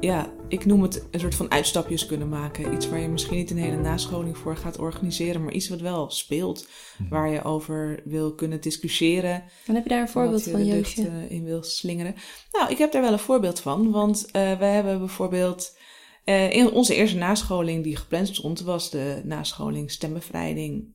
ja, 0.00 0.32
ik 0.48 0.64
noem 0.64 0.82
het 0.82 1.06
een 1.10 1.20
soort 1.20 1.34
van 1.34 1.50
uitstapjes 1.50 2.06
kunnen 2.06 2.28
maken. 2.28 2.74
Iets 2.74 2.88
waar 2.88 3.00
je 3.00 3.08
misschien 3.08 3.36
niet 3.36 3.50
een 3.50 3.58
hele 3.58 3.76
nascholing 3.76 4.38
voor 4.38 4.56
gaat 4.56 4.78
organiseren, 4.78 5.44
maar 5.44 5.52
iets 5.52 5.68
wat 5.68 5.80
wel 5.80 6.10
speelt. 6.10 6.68
Waar 7.10 7.28
je 7.28 7.42
over 7.42 8.00
wil 8.04 8.34
kunnen 8.34 8.60
discussiëren. 8.60 9.44
Dan 9.66 9.74
heb 9.74 9.84
je 9.84 9.90
daar 9.90 10.00
een 10.00 10.08
voorbeeld 10.08 10.44
je 10.44 10.50
van, 10.50 10.64
Joosje. 10.64 11.08
eh, 11.08 11.30
in 11.30 11.44
wil 11.44 11.62
slingeren. 11.62 12.14
Nou, 12.50 12.70
ik 12.70 12.78
heb 12.78 12.92
daar 12.92 13.02
wel 13.02 13.12
een 13.12 13.18
voorbeeld 13.18 13.60
van. 13.60 13.90
Want 13.90 14.30
eh 14.30 14.58
wij 14.58 14.72
hebben 14.72 14.98
bijvoorbeeld... 14.98 15.78
eh, 16.24 16.52
in 16.52 16.70
onze 16.70 16.94
eerste 16.94 17.16
nascholing 17.16 17.82
die 17.84 17.96
gepland 17.96 18.28
stond... 18.28 18.60
was 18.60 18.90
de 18.90 19.20
nascholing 19.24 19.90
stembevrijding 19.90 20.94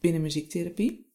binnen 0.00 0.22
muziektherapie. 0.22 1.06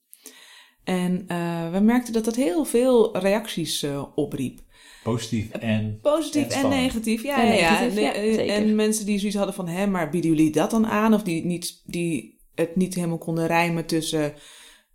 En 0.84 1.24
eh, 1.28 1.72
we 1.72 1.80
merkten 1.80 2.14
dat 2.14 2.26
dat 2.26 2.36
heel 2.36 2.66
veel 2.66 3.18
reacties 3.18 3.84
eh, 3.84 4.06
opriep. 4.16 4.62
Positief 5.04 5.50
en... 5.50 6.00
Positief 6.02 6.48
En 6.48 6.70
negatief. 6.70 7.24
Ja, 7.24 7.42
En 7.42 7.48
ja, 7.48 7.54
ja. 7.54 7.80
negatief, 7.80 8.00
ja, 8.00 8.12
Nee, 8.12 8.42
eh. 8.42 8.58
En 8.58 8.76
mensen 8.76 9.06
die 9.06 9.18
zoiets 9.18 9.38
hadden 9.38 9.56
van... 9.56 9.68
Hé, 9.68 9.88
maar 9.88 10.10
bieden 10.10 10.30
jullie 10.30 10.52
dat 10.52 10.72
dan 10.72 10.88
aan? 10.88 11.14
Of 11.14 11.24
die, 11.24 11.46
niet, 11.46 11.82
die 11.86 12.40
het 12.56 12.76
niet 12.76 12.96
helemaal 12.96 13.18
konden 13.18 13.48
rijmen 13.48 13.86
tussen... 13.86 14.34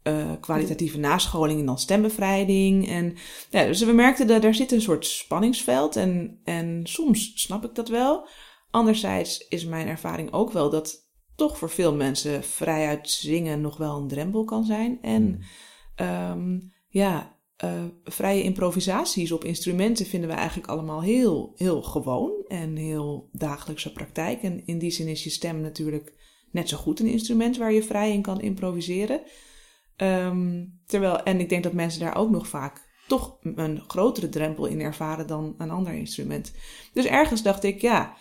eh, 0.02 0.32
kwalitatieve 0.40 0.98
nascholing 0.98 1.60
en 1.60 1.66
dan 1.66 1.78
stembevrijding. 1.78 2.88
En, 2.88 3.16
ja, 3.50 3.64
dus 3.64 3.82
we 3.82 3.92
merkten 3.92 4.26
dat 4.26 4.44
er 4.44 4.54
zit 4.54 4.72
een 4.72 4.80
soort 4.80 5.06
spanningsveld. 5.06 5.96
En, 5.96 6.40
en 6.44 6.80
soms 6.84 7.32
snap 7.34 7.64
ik 7.64 7.74
dat 7.74 7.88
wel. 7.88 8.28
Anderzijds 8.70 9.48
is 9.48 9.64
mijn 9.64 9.88
ervaring 9.88 10.32
ook 10.32 10.52
wel 10.52 10.70
dat 10.70 11.06
toch 11.36 11.58
voor 11.58 11.70
veel 11.70 11.94
mensen 11.94 12.44
vrijuit 12.44 13.10
zingen 13.10 13.60
nog 13.60 13.76
wel 13.76 13.96
een 13.96 14.08
drempel 14.08 14.44
kan 14.44 14.64
zijn. 14.64 14.98
En 15.02 15.40
ehm, 15.94 16.58
ja, 16.88 17.37
eh, 17.58 17.84
vrije 18.04 18.42
improvisaties 18.42 19.32
op 19.32 19.44
instrumenten 19.44 20.06
vinden 20.06 20.28
we 20.28 20.36
eigenlijk 20.36 20.68
allemaal 20.68 21.02
heel, 21.02 21.52
heel 21.56 21.82
gewoon 21.82 22.44
en 22.48 22.76
heel 22.76 23.28
dagelijkse 23.32 23.92
praktijk. 23.92 24.42
En 24.42 24.66
in 24.66 24.78
die 24.78 24.90
zin 24.90 25.08
is 25.08 25.24
je 25.24 25.30
stem 25.30 25.60
natuurlijk 25.60 26.14
net 26.50 26.68
zo 26.68 26.76
goed 26.76 27.00
een 27.00 27.06
instrument 27.06 27.56
waar 27.56 27.72
je 27.72 27.82
vrij 27.82 28.12
in 28.12 28.22
kan 28.22 28.40
improviseren. 28.40 29.22
Ehm, 29.96 30.64
terwijl, 30.86 31.22
en 31.22 31.40
ik 31.40 31.48
denk 31.48 31.62
dat 31.62 31.72
mensen 31.72 32.00
daar 32.00 32.16
ook 32.16 32.30
nog 32.30 32.48
vaak 32.48 32.86
toch 33.08 33.38
een 33.42 33.80
grotere 33.86 34.28
drempel 34.28 34.66
in 34.66 34.80
ervaren 34.80 35.26
dan 35.26 35.54
een 35.58 35.70
ander 35.70 35.92
instrument. 35.92 36.54
Dus 36.92 37.04
ergens 37.04 37.42
dacht 37.42 37.64
ik, 37.64 37.80
ja, 37.80 38.16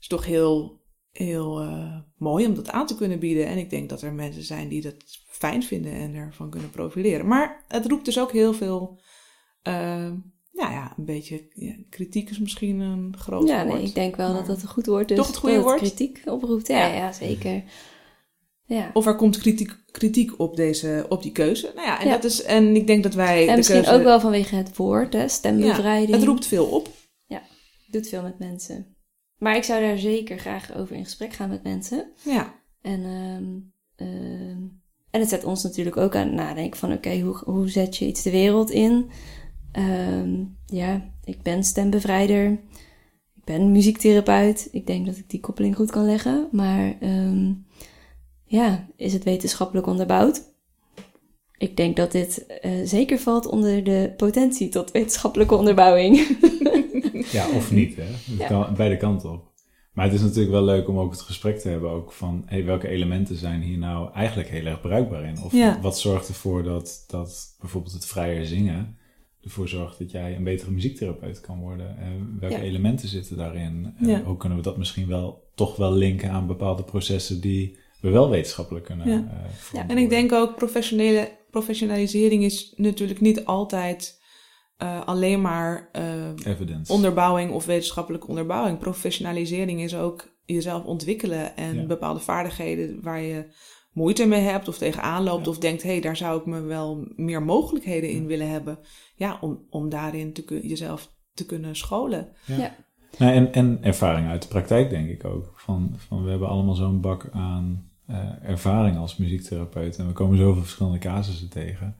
is 0.00 0.06
toch 0.06 0.24
heel, 0.24 0.80
heel 1.10 1.60
eh, 1.60 1.98
mooi 2.16 2.46
om 2.46 2.54
dat 2.54 2.70
aan 2.70 2.86
te 2.86 2.96
kunnen 2.96 3.18
bieden. 3.18 3.46
En 3.46 3.58
ik 3.58 3.70
denk 3.70 3.88
dat 3.88 4.02
er 4.02 4.12
mensen 4.12 4.42
zijn 4.42 4.68
die 4.68 4.82
dat 4.82 5.21
fijn 5.42 5.62
vinden 5.62 5.92
en 5.92 6.14
ervan 6.14 6.50
kunnen 6.50 6.70
profileren. 6.70 7.26
Maar 7.26 7.64
het 7.68 7.86
roept 7.86 8.04
dus 8.04 8.18
ook 8.18 8.32
heel 8.32 8.52
veel, 8.52 8.98
eh, 9.62 9.74
nou 10.52 10.72
ja, 10.72 10.94
een 10.96 11.04
beetje 11.04 11.48
ja, 11.54 11.74
kritiek 11.88 12.30
is 12.30 12.38
misschien 12.38 12.80
een 12.80 13.14
groot 13.18 13.48
Ja, 13.48 13.64
woord. 13.66 13.76
nee, 13.78 13.86
ik 13.86 13.94
denk 13.94 14.16
wel 14.16 14.32
dat 14.32 14.46
dat 14.46 14.62
een 14.62 14.68
goed 14.68 14.86
woord 14.86 15.10
is. 15.10 15.16
Toch 15.16 15.26
het 15.26 15.36
goede 15.36 15.60
woord? 15.60 15.78
kritiek 15.78 16.22
oproept. 16.24 16.66
Ja, 16.68 16.86
Ja. 16.86 16.94
ja. 16.94 17.12
zeker. 17.12 17.62
Ja. 18.66 18.90
Of 18.92 19.06
er 19.06 19.16
komt 19.16 19.38
kritiek, 19.38 19.76
kritiek 19.90 20.38
op, 20.40 20.56
deze, 20.56 21.06
op 21.08 21.22
die 21.22 21.32
keuze. 21.32 21.72
Nou 21.74 21.86
ja, 21.86 22.00
en, 22.00 22.06
Ja. 22.06 22.12
Dat 22.12 22.24
is, 22.24 22.42
en 22.42 22.76
ik 22.76 22.86
denk 22.86 23.02
dat 23.02 23.14
wij 23.14 23.48
En 23.48 23.56
misschien 23.56 23.82
keuze... 23.82 23.98
ook 23.98 24.04
wel 24.04 24.20
vanwege 24.20 24.54
het 24.54 24.76
woord, 24.76 25.12
hè, 25.12 25.20
ja, 25.20 25.28
stembevrijding. 25.28 26.10
het 26.16 26.24
roept 26.24 26.46
veel 26.46 26.66
op. 26.66 26.88
Doet 27.90 28.08
veel 28.08 28.22
met 28.22 28.38
mensen. 28.38 28.96
Maar 29.38 29.56
ik 29.56 29.62
zou 29.64 29.80
daar 29.80 29.98
zeker 29.98 30.38
graag 30.38 30.74
over 30.76 30.96
in 30.96 31.04
gesprek 31.04 31.32
gaan 31.32 31.48
met 31.48 31.62
mensen. 31.62 32.12
Ja, 32.24 32.54
En, 32.82 33.04
ehm, 33.04 34.08
ehm, 34.08 34.60
en 35.12 35.20
het 35.20 35.28
zet 35.28 35.44
ons 35.44 35.62
natuurlijk 35.62 35.96
ook 35.96 36.16
aan 36.16 36.26
het 36.26 36.34
nadenken 36.34 36.78
van... 36.78 36.92
oké, 36.92 37.20
hoe, 37.20 37.36
hoe 37.44 37.68
zet 37.68 37.96
je 37.96 38.06
iets 38.06 38.22
de 38.22 38.30
wereld 38.30 38.70
in? 38.70 39.10
Ehm, 39.72 40.30
ja, 40.66 41.10
ik 41.24 41.42
ben 41.42 41.64
stembevrijder. 41.64 42.50
Ik 43.34 43.44
ben 43.44 43.72
muziektherapeut. 43.72 44.68
Ik 44.72 44.86
denk 44.86 45.06
dat 45.06 45.16
ik 45.16 45.30
die 45.30 45.40
koppeling 45.40 45.76
goed 45.76 45.90
kan 45.90 46.04
leggen. 46.04 46.48
Maar 46.52 46.94
ehm, 47.00 47.52
ja, 48.44 48.86
is 48.96 49.12
het 49.12 49.24
wetenschappelijk 49.24 49.86
onderbouwd? 49.86 50.50
Ik 51.58 51.76
denk 51.76 51.96
dat 51.96 52.12
dit 52.12 52.46
eh, 52.46 52.70
zeker 52.84 53.18
valt 53.18 53.46
onder 53.46 53.84
de 53.84 54.12
potentie 54.16 54.68
tot 54.68 54.90
wetenschappelijke 54.90 55.54
onderbouwing. 55.56 56.20
Ja, 57.32 57.50
of 57.50 57.70
niet, 57.72 57.96
hè? 57.96 58.02
Het 58.02 58.38
Ja. 58.38 58.46
kan 58.46 58.74
beide 58.76 58.96
kanten 58.96 59.32
op. 59.32 59.51
Maar 59.92 60.04
het 60.04 60.14
is 60.14 60.20
natuurlijk 60.20 60.50
wel 60.52 60.64
leuk 60.64 60.88
om 60.88 60.98
ook 60.98 61.10
het 61.10 61.20
gesprek 61.20 61.58
te 61.58 61.68
hebben 61.68 61.90
ook 61.90 62.12
van... 62.12 62.42
Hey, 62.46 62.64
welke 62.64 62.88
elementen 62.88 63.36
zijn 63.36 63.62
hier 63.62 63.78
nou 63.78 64.12
eigenlijk 64.14 64.48
heel 64.48 64.64
erg 64.66 64.80
bruikbaar 64.80 65.24
in? 65.24 65.42
Of 65.42 65.52
Ja. 65.52 65.80
wat 65.80 65.98
zorgt 65.98 66.28
ervoor 66.28 66.62
dat, 66.62 67.04
dat 67.06 67.56
bijvoorbeeld 67.60 67.92
het 67.94 68.06
vrijer 68.06 68.46
zingen... 68.46 68.96
ervoor 69.44 69.68
zorgt 69.68 69.98
dat 69.98 70.10
jij 70.10 70.36
een 70.36 70.44
betere 70.44 70.70
muziektherapeut 70.70 71.40
kan 71.40 71.58
worden? 71.60 71.98
En 71.98 72.36
welke 72.40 72.56
Ja. 72.56 72.62
elementen 72.62 73.08
zitten 73.08 73.36
daarin? 73.36 73.94
En 73.98 74.08
Ja. 74.08 74.22
Hoe 74.22 74.36
kunnen 74.36 74.58
we 74.58 74.64
dat 74.64 74.76
misschien 74.76 75.06
wel 75.08 75.42
toch 75.54 75.76
wel 75.76 75.92
linken 75.92 76.30
aan 76.30 76.46
bepaalde 76.46 76.82
processen... 76.82 77.40
die 77.40 77.76
we 78.00 78.10
wel 78.10 78.30
wetenschappelijk 78.30 78.84
kunnen 78.84 79.08
Ja. 79.08 79.16
eh, 79.16 79.50
Ja. 79.72 79.88
en 79.88 79.98
ik 79.98 80.08
denk 80.08 80.32
ook 80.32 80.56
professionele, 80.56 81.30
professionalisering 81.50 82.44
is 82.44 82.72
natuurlijk 82.76 83.20
niet 83.20 83.44
altijd 83.44 84.20
eh, 84.82 85.04
alleen 85.06 85.40
maar 85.40 85.88
eh, 85.92 86.04
Evidence. 86.44 86.92
onderbouwing 86.92 87.52
of 87.52 87.66
wetenschappelijke 87.66 88.26
onderbouwing. 88.26 88.78
Professionalisering 88.78 89.80
is 89.82 89.96
ook 89.96 90.30
jezelf 90.44 90.84
ontwikkelen 90.84 91.56
en 91.56 91.74
Ja. 91.74 91.86
bepaalde 91.86 92.20
vaardigheden 92.20 93.02
waar 93.02 93.20
je 93.20 93.46
moeite 93.92 94.26
mee 94.26 94.40
hebt 94.40 94.68
of 94.68 94.78
tegenaan 94.78 95.22
loopt 95.22 95.44
Ja. 95.44 95.50
of 95.50 95.58
denkt, 95.58 95.82
hé, 95.82 95.90
hey, 95.90 96.00
daar 96.00 96.16
zou 96.16 96.38
ik 96.40 96.46
me 96.46 96.60
wel 96.60 97.06
meer 97.16 97.42
mogelijkheden 97.42 98.10
in 98.10 98.26
willen 98.26 98.48
hebben. 98.50 98.78
Ja, 99.14 99.38
om, 99.40 99.66
om 99.70 99.88
daarin 99.88 100.32
te 100.32 100.44
kun- 100.44 100.66
jezelf 100.68 101.10
te 101.34 101.46
kunnen 101.46 101.76
scholen. 101.76 102.28
Nou, 103.18 103.32
en, 103.32 103.52
en 103.52 103.78
ervaring 103.82 104.28
uit 104.28 104.42
de 104.42 104.48
praktijk, 104.48 104.90
denk 104.90 105.08
ik 105.08 105.24
ook. 105.24 105.52
Van, 105.56 105.94
van 105.96 106.24
we 106.24 106.30
hebben 106.30 106.48
allemaal 106.48 106.74
zo'n 106.74 107.00
bak 107.00 107.28
aan 107.32 107.90
eh, 108.06 108.28
ervaring 108.42 108.96
als 108.96 109.16
muziektherapeut. 109.16 109.98
En 109.98 110.06
we 110.06 110.12
komen 110.12 110.38
zoveel 110.38 110.62
verschillende 110.62 110.98
casussen 110.98 111.50
tegen. 111.50 111.96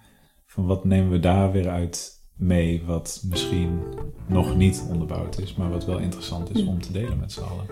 Van 0.46 0.66
wat 0.66 0.84
nemen 0.84 1.10
we 1.10 1.20
daar 1.20 1.52
weer 1.52 1.68
uit 1.68 2.20
mee, 2.42 2.82
wat 2.86 3.22
misschien 3.28 3.80
nog 4.26 4.56
niet 4.56 4.86
onderbouwd 4.88 5.38
is, 5.38 5.54
maar 5.54 5.70
wat 5.70 5.84
wel 5.84 5.98
interessant 5.98 6.54
is 6.54 6.64
om 6.64 6.80
te 6.80 6.92
delen 6.92 7.18
met 7.18 7.32
z'n 7.32 7.40
allen. 7.40 7.66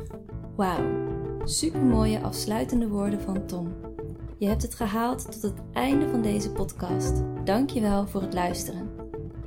Wauw, 0.56 0.84
supermooie 1.44 2.20
afsluitende 2.20 2.88
woorden 2.88 3.20
van 3.20 3.46
Tom. 3.46 3.72
Je 4.38 4.46
hebt 4.46 4.62
het 4.62 4.74
gehaald 4.74 5.32
tot 5.32 5.42
het 5.42 5.60
einde 5.72 6.08
van 6.08 6.22
deze 6.22 6.50
podcast. 6.50 7.22
Dankjewel 7.44 8.06
voor 8.06 8.20
het 8.20 8.34
luisteren. 8.34 8.90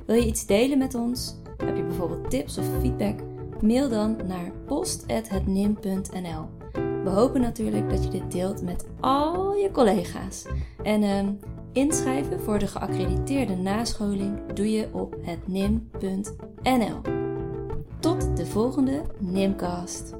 Wil 0.06 0.16
je 0.16 0.26
iets 0.26 0.46
delen 0.46 0.78
met 0.78 0.94
ons? 0.94 1.36
Heb 1.56 1.76
je 1.76 1.84
bijvoorbeeld 1.84 2.30
tips 2.30 2.58
of 2.58 2.66
feedback? 2.80 3.20
Mail 3.60 3.88
dan 3.88 4.16
naar 4.26 4.52
post.hetnim.nl 4.66 6.48
We 7.04 7.10
hopen 7.10 7.40
natuurlijk 7.40 7.90
dat 7.90 8.04
je 8.04 8.10
dit 8.10 8.32
deelt 8.32 8.62
met 8.62 8.86
al 9.00 9.54
je 9.54 9.70
collega's. 9.70 10.46
En 10.82 11.02
ehm, 11.02 11.26
inschrijven 11.74 12.40
voor 12.40 12.58
de 12.58 12.66
geaccrediteerde 12.66 13.56
nascholing 13.56 14.52
doe 14.52 14.70
je 14.70 14.88
op 14.92 15.16
hetnim.nl 15.22 17.00
Tot 18.00 18.36
de 18.36 18.46
volgende 18.46 19.02
Nimcast. 19.18 20.14